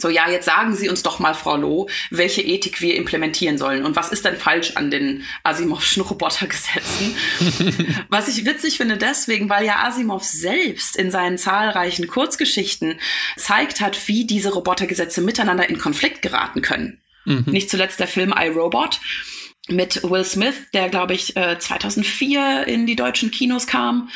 [0.00, 3.84] So, ja, jetzt sagen Sie uns doch mal, Frau Loh, welche Ethik wir implementieren sollen
[3.84, 7.14] und was ist denn falsch an den Asimovschen Robotergesetzen?
[8.08, 12.98] was ich witzig finde deswegen, weil ja Asimov selbst in seinen zahlreichen Kurzgeschichten
[13.36, 17.02] zeigt hat, wie diese Robotergesetze miteinander in Konflikt geraten können.
[17.26, 17.44] Mhm.
[17.46, 19.00] Nicht zuletzt der Film iRobot
[19.68, 24.08] mit Will Smith, der glaube ich 2004 äh, in die deutschen Kinos kam.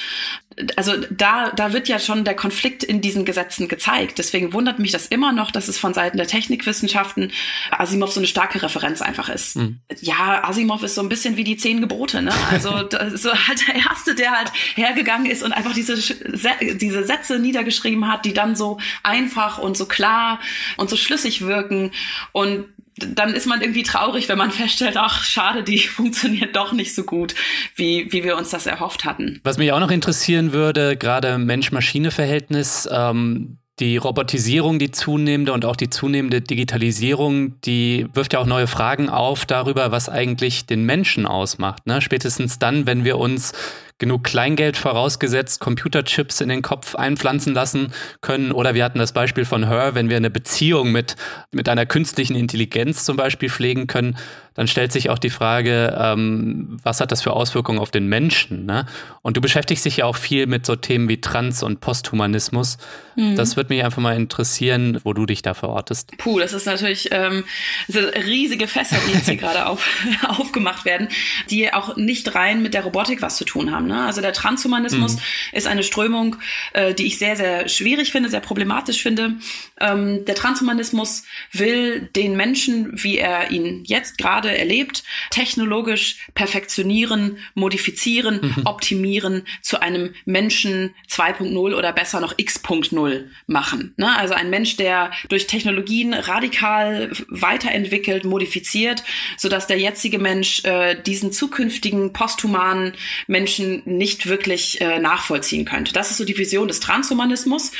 [0.76, 4.18] Also da, da wird ja schon der Konflikt in diesen Gesetzen gezeigt.
[4.18, 7.32] Deswegen wundert mich das immer noch, dass es von Seiten der Technikwissenschaften
[7.72, 9.56] Asimov so eine starke Referenz einfach ist.
[9.56, 9.80] Mhm.
[10.00, 12.22] Ja, Asimov ist so ein bisschen wie die zehn Gebote.
[12.22, 12.32] Ne?
[12.50, 17.04] Also das ist so halt der Erste, der halt hergegangen ist und einfach diese, diese
[17.04, 20.38] Sätze niedergeschrieben hat, die dann so einfach und so klar
[20.76, 21.90] und so schlüssig wirken.
[22.30, 22.66] Und
[22.96, 27.04] dann ist man irgendwie traurig, wenn man feststellt, ach schade, die funktioniert doch nicht so
[27.04, 27.34] gut,
[27.74, 29.40] wie, wie wir uns das erhofft hatten.
[29.44, 35.74] Was mich auch noch interessieren würde, gerade Mensch-Maschine-Verhältnis, ähm, die Robotisierung, die zunehmende und auch
[35.74, 41.26] die zunehmende Digitalisierung, die wirft ja auch neue Fragen auf darüber, was eigentlich den Menschen
[41.26, 41.86] ausmacht.
[41.86, 42.00] Ne?
[42.00, 43.52] Spätestens dann, wenn wir uns
[43.98, 48.52] genug Kleingeld vorausgesetzt, Computerchips in den Kopf einpflanzen lassen können.
[48.52, 51.16] Oder wir hatten das Beispiel von Her, wenn wir eine Beziehung mit,
[51.52, 54.16] mit einer künstlichen Intelligenz zum Beispiel pflegen können,
[54.54, 58.66] dann stellt sich auch die Frage, ähm, was hat das für Auswirkungen auf den Menschen?
[58.66, 58.86] Ne?
[59.22, 62.78] Und du beschäftigst dich ja auch viel mit so Themen wie Trans- und Posthumanismus.
[63.16, 63.34] Mhm.
[63.34, 66.12] Das würde mich einfach mal interessieren, wo du dich da verortest.
[66.18, 67.44] Puh, das ist natürlich ähm,
[67.88, 69.84] riesige Fässer, die jetzt hier gerade auf,
[70.28, 71.08] aufgemacht werden,
[71.50, 73.83] die auch nicht rein mit der Robotik was zu tun haben.
[73.86, 74.04] Ne?
[74.04, 75.20] Also der Transhumanismus mhm.
[75.52, 76.36] ist eine Strömung,
[76.74, 79.34] äh, die ich sehr, sehr schwierig finde, sehr problematisch finde.
[79.80, 87.38] Ähm, der Transhumanismus will den Menschen, wie er ihn jetzt gerade gerade erlebt, technologisch perfektionieren,
[87.54, 88.62] modifizieren, mhm.
[88.66, 93.94] optimieren, zu einem Menschen 2.0 oder besser noch X.0 machen.
[93.96, 94.16] Ne?
[94.16, 99.04] Also ein Mensch, der durch Technologien radikal weiterentwickelt, modifiziert,
[99.36, 102.94] sodass der jetzige Mensch äh, diesen zukünftigen posthumanen
[103.26, 105.92] Menschen nicht wirklich äh, nachvollziehen könnte.
[105.92, 107.72] Das ist so die Vision des Transhumanismus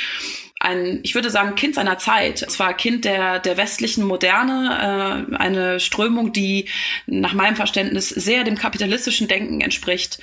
[0.57, 2.41] ein, ich würde sagen, Kind seiner Zeit.
[2.41, 6.69] Es war Kind der, der westlichen Moderne, äh, eine Strömung, die
[7.07, 10.19] nach meinem Verständnis sehr dem kapitalistischen Denken entspricht,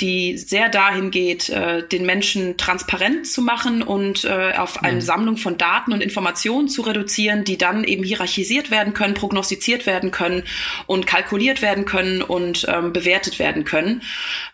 [0.00, 5.00] die sehr dahin geht, äh, den Menschen transparent zu machen und äh, auf eine mhm.
[5.00, 10.12] Sammlung von Daten und Informationen zu reduzieren, die dann eben hierarchisiert werden können, prognostiziert werden
[10.12, 10.44] können
[10.86, 14.02] und kalkuliert werden können und ähm, bewertet werden können.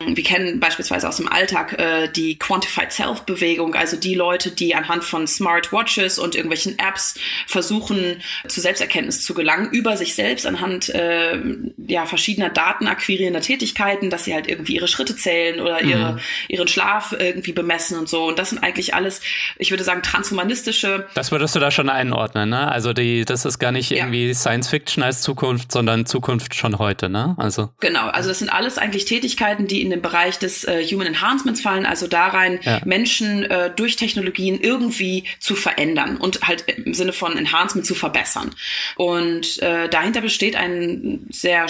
[0.02, 5.04] Wir kennen beispielsweise aus dem Alltag äh, die Quantified Self-Bewegung, also die Leute, die anhand
[5.10, 11.38] von Smartwatches und irgendwelchen Apps versuchen, zu Selbsterkenntnis zu gelangen über sich selbst anhand äh,
[11.86, 16.18] ja, verschiedener Daten akquirierender Tätigkeiten, dass sie halt irgendwie ihre Schritte zählen oder ihre, mhm.
[16.48, 18.26] ihren Schlaf irgendwie bemessen und so.
[18.26, 19.20] Und das sind eigentlich alles,
[19.58, 21.06] ich würde sagen, transhumanistische.
[21.14, 22.70] Das würdest du da schon einordnen, ne?
[22.70, 24.34] Also die, das ist gar nicht irgendwie ja.
[24.34, 27.34] Science Fiction als Zukunft, sondern Zukunft schon heute, ne?
[27.38, 27.70] Also.
[27.80, 31.60] Genau, also das sind alles eigentlich Tätigkeiten, die in den Bereich des äh, Human Enhancements
[31.60, 32.80] fallen, also da rein ja.
[32.84, 37.94] Menschen äh, durch Technologien irgendwie irgendwie zu verändern und halt im Sinne von Enhancement zu
[37.94, 38.54] verbessern.
[38.96, 41.68] Und äh, dahinter besteht ein sehr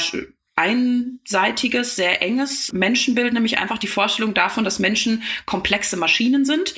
[0.61, 6.75] einseitiges, sehr enges Menschenbild, nämlich einfach die Vorstellung davon, dass Menschen komplexe Maschinen sind.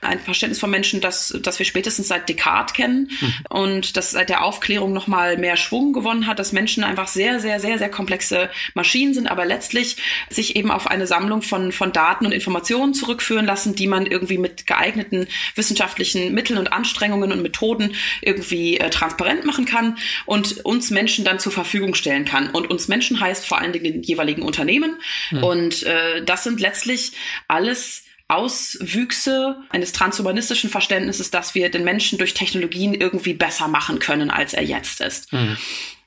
[0.00, 3.34] Ein Verständnis von Menschen, das, das wir spätestens seit Descartes kennen mhm.
[3.50, 7.60] und das seit der Aufklärung nochmal mehr Schwung gewonnen hat, dass Menschen einfach sehr, sehr,
[7.60, 9.96] sehr, sehr komplexe Maschinen sind, aber letztlich
[10.30, 14.38] sich eben auf eine Sammlung von, von Daten und Informationen zurückführen lassen, die man irgendwie
[14.38, 20.90] mit geeigneten wissenschaftlichen Mitteln und Anstrengungen und Methoden irgendwie äh, transparent machen kann und uns
[20.90, 22.50] Menschen dann zur Verfügung stellen kann.
[22.50, 25.00] Und uns Menschen heißt vor allen Dingen den jeweiligen Unternehmen.
[25.30, 25.44] Mhm.
[25.44, 27.12] Und äh, das sind letztlich
[27.48, 34.30] alles Auswüchse eines transhumanistischen Verständnisses, dass wir den Menschen durch Technologien irgendwie besser machen können,
[34.30, 35.32] als er jetzt ist.
[35.32, 35.56] Mhm.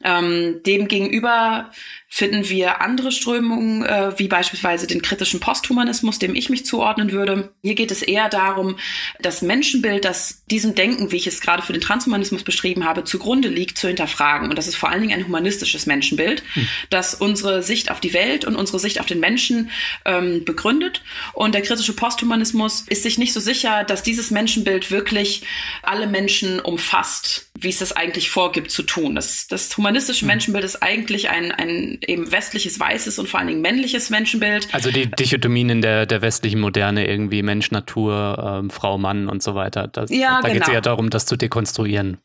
[0.01, 1.71] Ähm, dem gegenüber
[2.07, 7.51] finden wir andere Strömungen, äh, wie beispielsweise den kritischen Posthumanismus, dem ich mich zuordnen würde.
[7.61, 8.77] Hier geht es eher darum,
[9.21, 13.49] das Menschenbild, das diesem Denken, wie ich es gerade für den Transhumanismus beschrieben habe, zugrunde
[13.49, 14.49] liegt, zu hinterfragen.
[14.49, 16.67] Und das ist vor allen Dingen ein humanistisches Menschenbild, hm.
[16.89, 19.69] das unsere Sicht auf die Welt und unsere Sicht auf den Menschen
[20.05, 21.03] ähm, begründet.
[21.33, 25.43] Und der kritische Posthumanismus ist sich nicht so sicher, dass dieses Menschenbild wirklich
[25.83, 29.15] alle Menschen umfasst, wie es das eigentlich vorgibt zu tun.
[29.15, 30.27] Das, das humanistische hm.
[30.27, 34.67] Menschenbild ist eigentlich ein, ein eben westliches, weißes und vor allen Dingen männliches Menschenbild.
[34.71, 39.43] Also die Dichotomien in der, der westlichen Moderne, irgendwie Mensch, Natur, ähm, Frau, Mann und
[39.43, 39.87] so weiter.
[39.87, 40.53] Das, ja, da genau.
[40.53, 42.17] geht es eher darum, das zu dekonstruieren.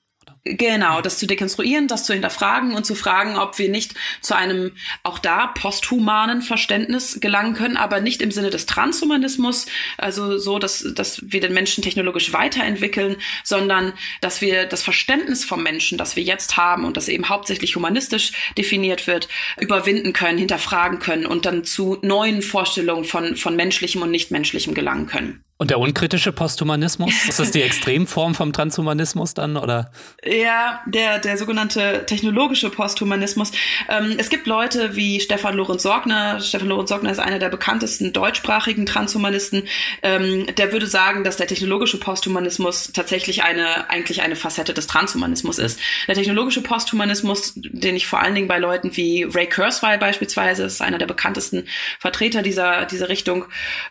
[0.47, 4.73] Genau, das zu dekonstruieren, das zu hinterfragen und zu fragen, ob wir nicht zu einem
[5.03, 9.65] auch da posthumanen Verständnis gelangen können, aber nicht im Sinne des Transhumanismus,
[9.97, 15.63] also so, dass, dass wir den Menschen technologisch weiterentwickeln, sondern dass wir das Verständnis vom
[15.63, 20.99] Menschen, das wir jetzt haben und das eben hauptsächlich humanistisch definiert wird, überwinden können, hinterfragen
[20.99, 25.44] können und dann zu neuen Vorstellungen von, von menschlichem und nichtmenschlichem gelangen können.
[25.57, 27.29] Und der unkritische Posthumanismus?
[27.29, 29.93] Ist das die Extremform vom Transhumanismus dann, oder?
[30.25, 33.53] Ja, der, der sogenannte technologische Posthumanismus.
[33.89, 36.41] Ähm, es gibt Leute wie Stefan Lorenz Sorgner.
[36.41, 39.63] Stefan Lorenz Sorgner ist einer der bekanntesten deutschsprachigen Transhumanisten.
[40.03, 45.61] Ähm, der würde sagen, dass der technologische Posthumanismus tatsächlich eine, eigentlich eine Facette des Transhumanismus
[45.61, 45.79] ist.
[46.09, 50.83] Der technologische Posthumanismus, den ich vor allen Dingen bei Leuten wie Ray Kurzweil beispielsweise, ist
[50.83, 51.69] einer der bekanntesten
[52.01, 53.45] Vertreter dieser, dieser Richtung,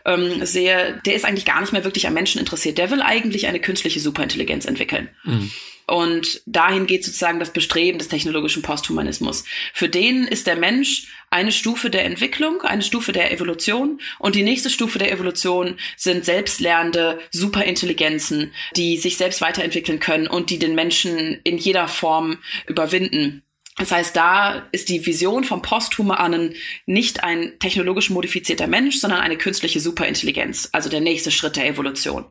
[0.03, 2.79] ähm, sehe, der ist eigentlich gar gar nicht mehr wirklich am Menschen interessiert.
[2.79, 5.09] Der will eigentlich eine künstliche Superintelligenz entwickeln.
[5.23, 5.51] Mhm.
[5.85, 9.43] Und dahin geht sozusagen das Bestreben des technologischen Posthumanismus.
[9.73, 14.43] Für den ist der Mensch eine Stufe der Entwicklung, eine Stufe der Evolution und die
[14.43, 20.73] nächste Stufe der Evolution sind selbstlernende Superintelligenzen, die sich selbst weiterentwickeln können und die den
[20.73, 23.43] Menschen in jeder Form überwinden.
[23.78, 26.55] Das heißt, da ist die Vision vom Posthumanen
[26.86, 32.26] nicht ein technologisch modifizierter Mensch, sondern eine künstliche Superintelligenz, also der nächste Schritt der Evolution.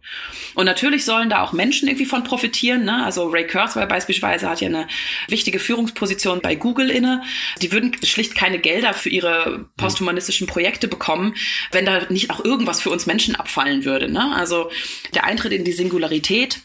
[0.54, 2.84] Und natürlich sollen da auch Menschen irgendwie von profitieren.
[2.84, 3.04] Ne?
[3.04, 4.86] Also Ray Kurzweil beispielsweise hat ja eine
[5.26, 7.24] wichtige Führungsposition bei Google inne.
[7.60, 11.34] Die würden schlicht keine Gelder für ihre posthumanistischen Projekte bekommen,
[11.72, 14.08] wenn da nicht auch irgendwas für uns Menschen abfallen würde.
[14.08, 14.32] Ne?
[14.36, 14.70] Also
[15.14, 16.60] der Eintritt in die Singularität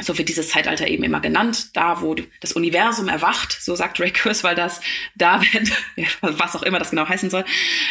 [0.00, 4.12] so wird dieses Zeitalter eben immer genannt, da wo das Universum erwacht, so sagt Ray
[4.12, 4.80] Kurzweil das,
[5.14, 5.70] da werden,
[6.20, 7.44] was auch immer das genau heißen soll,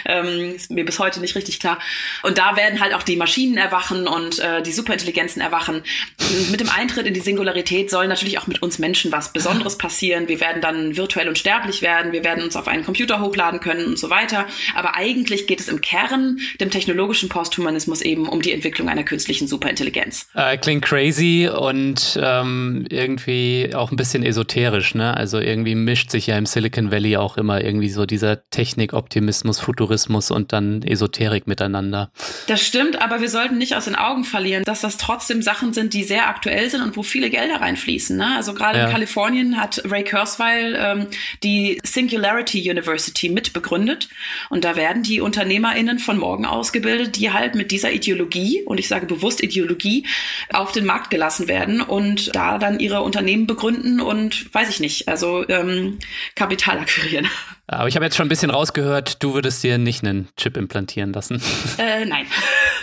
[0.05, 1.79] ähm, ist mir bis heute nicht richtig klar.
[2.23, 5.83] Und da werden halt auch die Maschinen erwachen und äh, die Superintelligenzen erwachen.
[6.19, 9.77] Und mit dem Eintritt in die Singularität soll natürlich auch mit uns Menschen was Besonderes
[9.77, 10.27] passieren.
[10.27, 13.99] Wir werden dann virtuell unsterblich werden, wir werden uns auf einen Computer hochladen können und
[13.99, 14.45] so weiter.
[14.75, 19.47] Aber eigentlich geht es im Kern dem technologischen Posthumanismus eben um die Entwicklung einer künstlichen
[19.47, 20.27] Superintelligenz.
[20.35, 25.15] Äh, klingt crazy und und ähm, irgendwie auch ein bisschen esoterisch, ne?
[25.15, 30.29] Also irgendwie mischt sich ja im Silicon Valley auch immer irgendwie so dieser Technikoptimismus, Futurismus
[30.29, 32.11] und dann Esoterik miteinander.
[32.47, 35.93] Das stimmt, aber wir sollten nicht aus den Augen verlieren, dass das trotzdem Sachen sind,
[35.93, 38.17] die sehr aktuell sind und wo viele Gelder reinfließen.
[38.17, 38.35] Ne?
[38.35, 38.85] Also gerade ja.
[38.85, 41.07] in Kalifornien hat Ray Kurzweil ähm,
[41.43, 44.09] die Singularity University mitbegründet
[44.49, 48.89] und da werden die UnternehmerInnen von morgen ausgebildet, die halt mit dieser Ideologie, und ich
[48.89, 50.05] sage bewusst Ideologie,
[50.51, 55.07] auf den Markt gelassen werden und da dann ihre Unternehmen begründen und weiß ich nicht,
[55.07, 55.99] also ähm,
[56.35, 57.27] Kapital akquirieren.
[57.67, 61.13] Aber ich habe jetzt schon ein bisschen rausgehört, du würdest dir nicht einen Chip implantieren
[61.13, 61.41] lassen.
[61.77, 62.25] Äh, nein.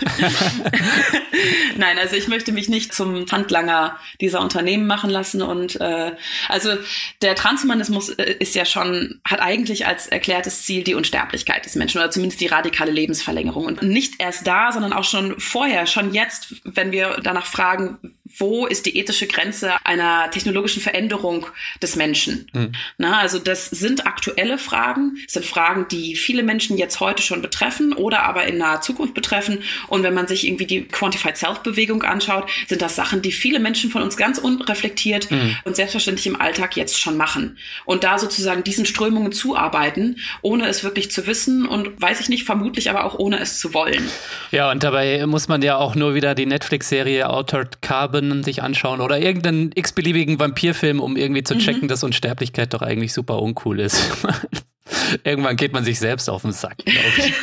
[1.77, 5.41] nein, also ich möchte mich nicht zum Handlanger dieser Unternehmen machen lassen.
[5.41, 6.11] Und äh,
[6.49, 6.75] also
[7.21, 11.99] der Transhumanismus äh, ist ja schon, hat eigentlich als erklärtes Ziel die Unsterblichkeit des Menschen
[11.99, 13.65] oder zumindest die radikale Lebensverlängerung.
[13.65, 17.97] Und nicht erst da, sondern auch schon vorher, schon jetzt, wenn wir danach fragen,
[18.37, 21.45] wo ist die ethische Grenze einer technologischen Veränderung
[21.81, 22.47] des Menschen?
[22.53, 22.71] Mhm.
[22.97, 27.41] Na, also das sind aktuelle Fragen, das sind Fragen, die viele Menschen jetzt heute schon
[27.41, 29.59] betreffen oder aber in naher Zukunft betreffen.
[29.93, 33.91] Und wenn man sich irgendwie die Quantified Self-Bewegung anschaut, sind das Sachen, die viele Menschen
[33.91, 35.55] von uns ganz unreflektiert mhm.
[35.65, 37.59] und selbstverständlich im Alltag jetzt schon machen.
[37.85, 42.43] Und da sozusagen diesen Strömungen zuarbeiten, ohne es wirklich zu wissen und weiß ich nicht,
[42.43, 44.09] vermutlich aber auch ohne es zu wollen.
[44.49, 48.99] Ja, und dabei muss man ja auch nur wieder die Netflix-Serie Altered Carbon sich anschauen
[48.99, 51.87] oder irgendeinen x-beliebigen Vampirfilm, um irgendwie zu checken, mhm.
[51.89, 54.01] dass Unsterblichkeit doch eigentlich super uncool ist.
[55.23, 57.33] Irgendwann geht man sich selbst auf den Sack, glaube ich.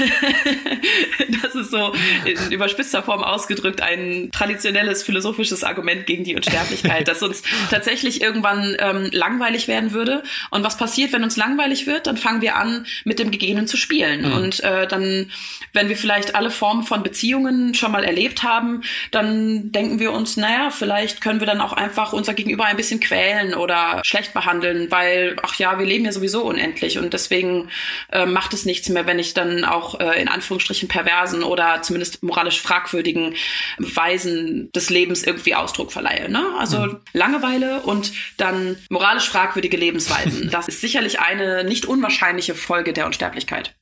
[1.43, 1.93] das ist so
[2.25, 8.77] in überspitzter Form ausgedrückt ein traditionelles philosophisches Argument gegen die Unsterblichkeit, dass uns tatsächlich irgendwann
[8.79, 10.23] ähm, langweilig werden würde.
[10.51, 12.07] Und was passiert, wenn uns langweilig wird?
[12.07, 14.29] Dann fangen wir an, mit dem Gegebenen zu spielen.
[14.29, 14.33] Mhm.
[14.33, 15.31] Und äh, dann,
[15.73, 20.37] wenn wir vielleicht alle Formen von Beziehungen schon mal erlebt haben, dann denken wir uns,
[20.37, 24.91] naja, vielleicht können wir dann auch einfach unser Gegenüber ein bisschen quälen oder schlecht behandeln,
[24.91, 26.99] weil, ach ja, wir leben ja sowieso unendlich.
[26.99, 27.69] Und deswegen deswegen
[28.11, 32.23] äh, macht es nichts mehr, wenn ich dann auch äh, in Anführungsstrichen perversen oder zumindest
[32.23, 33.35] moralisch fragwürdigen
[33.79, 36.31] Weisen des Lebens irgendwie Ausdruck verleihe.
[36.31, 36.45] Ne?
[36.59, 37.01] Also mhm.
[37.13, 40.51] Langeweile und dann moralisch fragwürdige Lebensweisen.
[40.53, 43.75] das ist sicherlich eine nicht unwahrscheinliche Folge der Unsterblichkeit.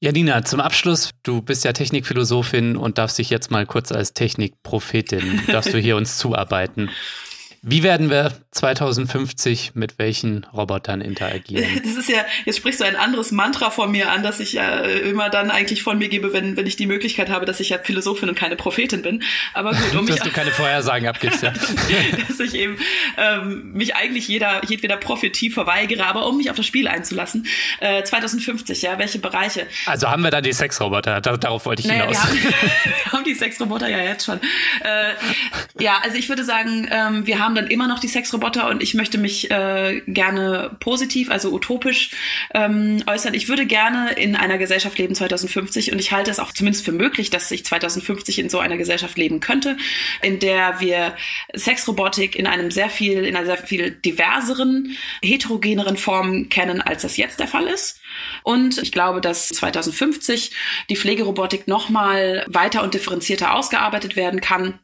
[0.00, 5.42] Janina, zum Abschluss, du bist ja Technikphilosophin und darfst dich jetzt mal kurz als Technikprophetin,
[5.48, 6.90] darfst du hier uns zuarbeiten.
[7.62, 11.64] Wie werden wir 2050 mit welchen Robotern interagieren?
[11.88, 14.80] Das ist ja, jetzt sprichst du ein anderes Mantra von mir an, das ich ja
[14.80, 17.78] immer dann eigentlich von mir gebe, wenn, wenn ich die Möglichkeit habe, dass ich ja
[17.78, 19.22] Philosophin und keine Prophetin bin.
[19.54, 21.52] Aber gut, um dass du keine Vorhersagen abgibst, ja.
[22.28, 22.78] dass ich eben
[23.16, 27.46] ähm, mich eigentlich jeder, jedweder Prophetie verweigere, aber um mich auf das Spiel einzulassen.
[27.80, 29.66] Äh, 2050, ja, welche Bereiche?
[29.86, 32.16] Also haben wir dann die Sexroboter, darauf wollte ich naja, hinaus.
[32.16, 32.54] Wir haben,
[32.84, 34.40] wir haben die Sexroboter ja jetzt schon.
[34.80, 35.14] Äh,
[35.82, 38.94] ja, also ich würde sagen, ähm, wir haben dann immer noch die Sexroboter und ich
[38.94, 42.10] möchte mich äh, gerne positiv, also utopisch
[42.54, 43.34] ähm, äußern.
[43.34, 46.92] Ich würde gerne in einer Gesellschaft leben 2050 und ich halte es auch zumindest für
[46.92, 49.76] möglich, dass ich 2050 in so einer Gesellschaft leben könnte,
[50.22, 51.14] in der wir
[51.54, 57.16] Sexrobotik in einem sehr viel, in einer sehr viel diverseren, heterogeneren Form kennen, als das
[57.16, 58.00] jetzt der Fall ist.
[58.42, 60.52] Und ich glaube, dass 2050
[60.88, 64.78] die Pflegerobotik nochmal weiter und differenzierter ausgearbeitet werden kann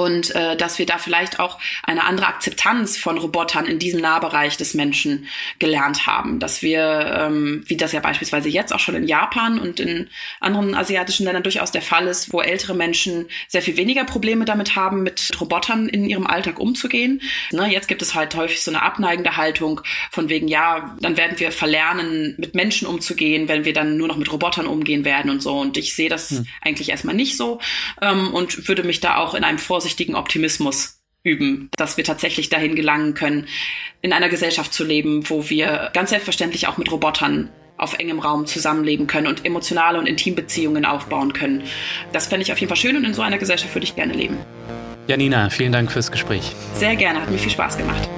[0.00, 4.56] und äh, dass wir da vielleicht auch eine andere Akzeptanz von Robotern in diesem Nahbereich
[4.56, 5.26] des Menschen
[5.58, 9.78] gelernt haben, dass wir, ähm, wie das ja beispielsweise jetzt auch schon in Japan und
[9.80, 10.08] in
[10.40, 14.76] anderen asiatischen Ländern durchaus der Fall ist, wo ältere Menschen sehr viel weniger Probleme damit
[14.76, 17.20] haben, mit Robotern in ihrem Alltag umzugehen.
[17.52, 19.80] Ne, jetzt gibt es halt häufig so eine abneigende Haltung
[20.10, 24.16] von wegen, ja, dann werden wir verlernen, mit Menschen umzugehen, wenn wir dann nur noch
[24.16, 25.58] mit Robotern umgehen werden und so.
[25.58, 26.46] Und ich sehe das hm.
[26.62, 27.60] eigentlich erstmal nicht so
[28.00, 32.48] ähm, und würde mich da auch in einem Vor vorsichtigen Optimismus üben, dass wir tatsächlich
[32.48, 33.46] dahin gelangen können,
[34.02, 38.46] in einer Gesellschaft zu leben, wo wir ganz selbstverständlich auch mit Robotern auf engem Raum
[38.46, 41.64] zusammenleben können und emotionale und Intimbeziehungen aufbauen können.
[42.12, 44.12] Das fände ich auf jeden Fall schön und in so einer Gesellschaft würde ich gerne
[44.12, 44.36] leben.
[45.08, 46.52] Janina, vielen Dank fürs Gespräch.
[46.74, 48.08] Sehr gerne, hat mir viel Spaß gemacht.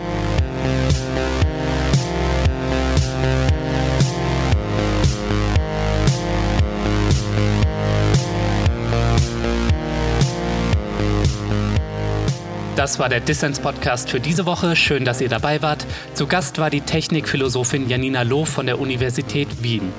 [12.74, 14.76] Das war der Dissens-Podcast für diese Woche.
[14.76, 15.84] Schön, dass ihr dabei wart.
[16.14, 19.92] Zu Gast war die Technikphilosophin Janina Loh von der Universität Wien.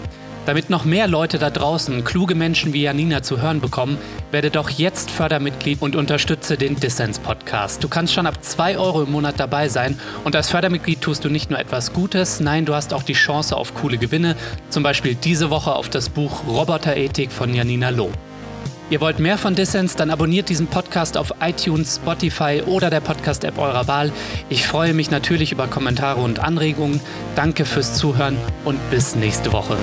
[0.47, 3.99] Damit noch mehr Leute da draußen kluge Menschen wie Janina zu hören bekommen,
[4.31, 7.83] werde doch jetzt Fördermitglied und unterstütze den Dissens Podcast.
[7.83, 11.29] Du kannst schon ab 2 Euro im Monat dabei sein und als Fördermitglied tust du
[11.29, 14.35] nicht nur etwas Gutes, nein, du hast auch die Chance auf coole Gewinne,
[14.69, 18.11] zum Beispiel diese Woche auf das Buch Roboterethik von Janina Loh.
[18.93, 23.57] Ihr wollt mehr von Dissens, dann abonniert diesen Podcast auf iTunes, Spotify oder der Podcast-App
[23.57, 24.11] eurer Wahl.
[24.49, 27.01] Ich freue mich natürlich über Kommentare und Anregungen.
[27.35, 29.77] Danke fürs Zuhören und bis nächste Woche.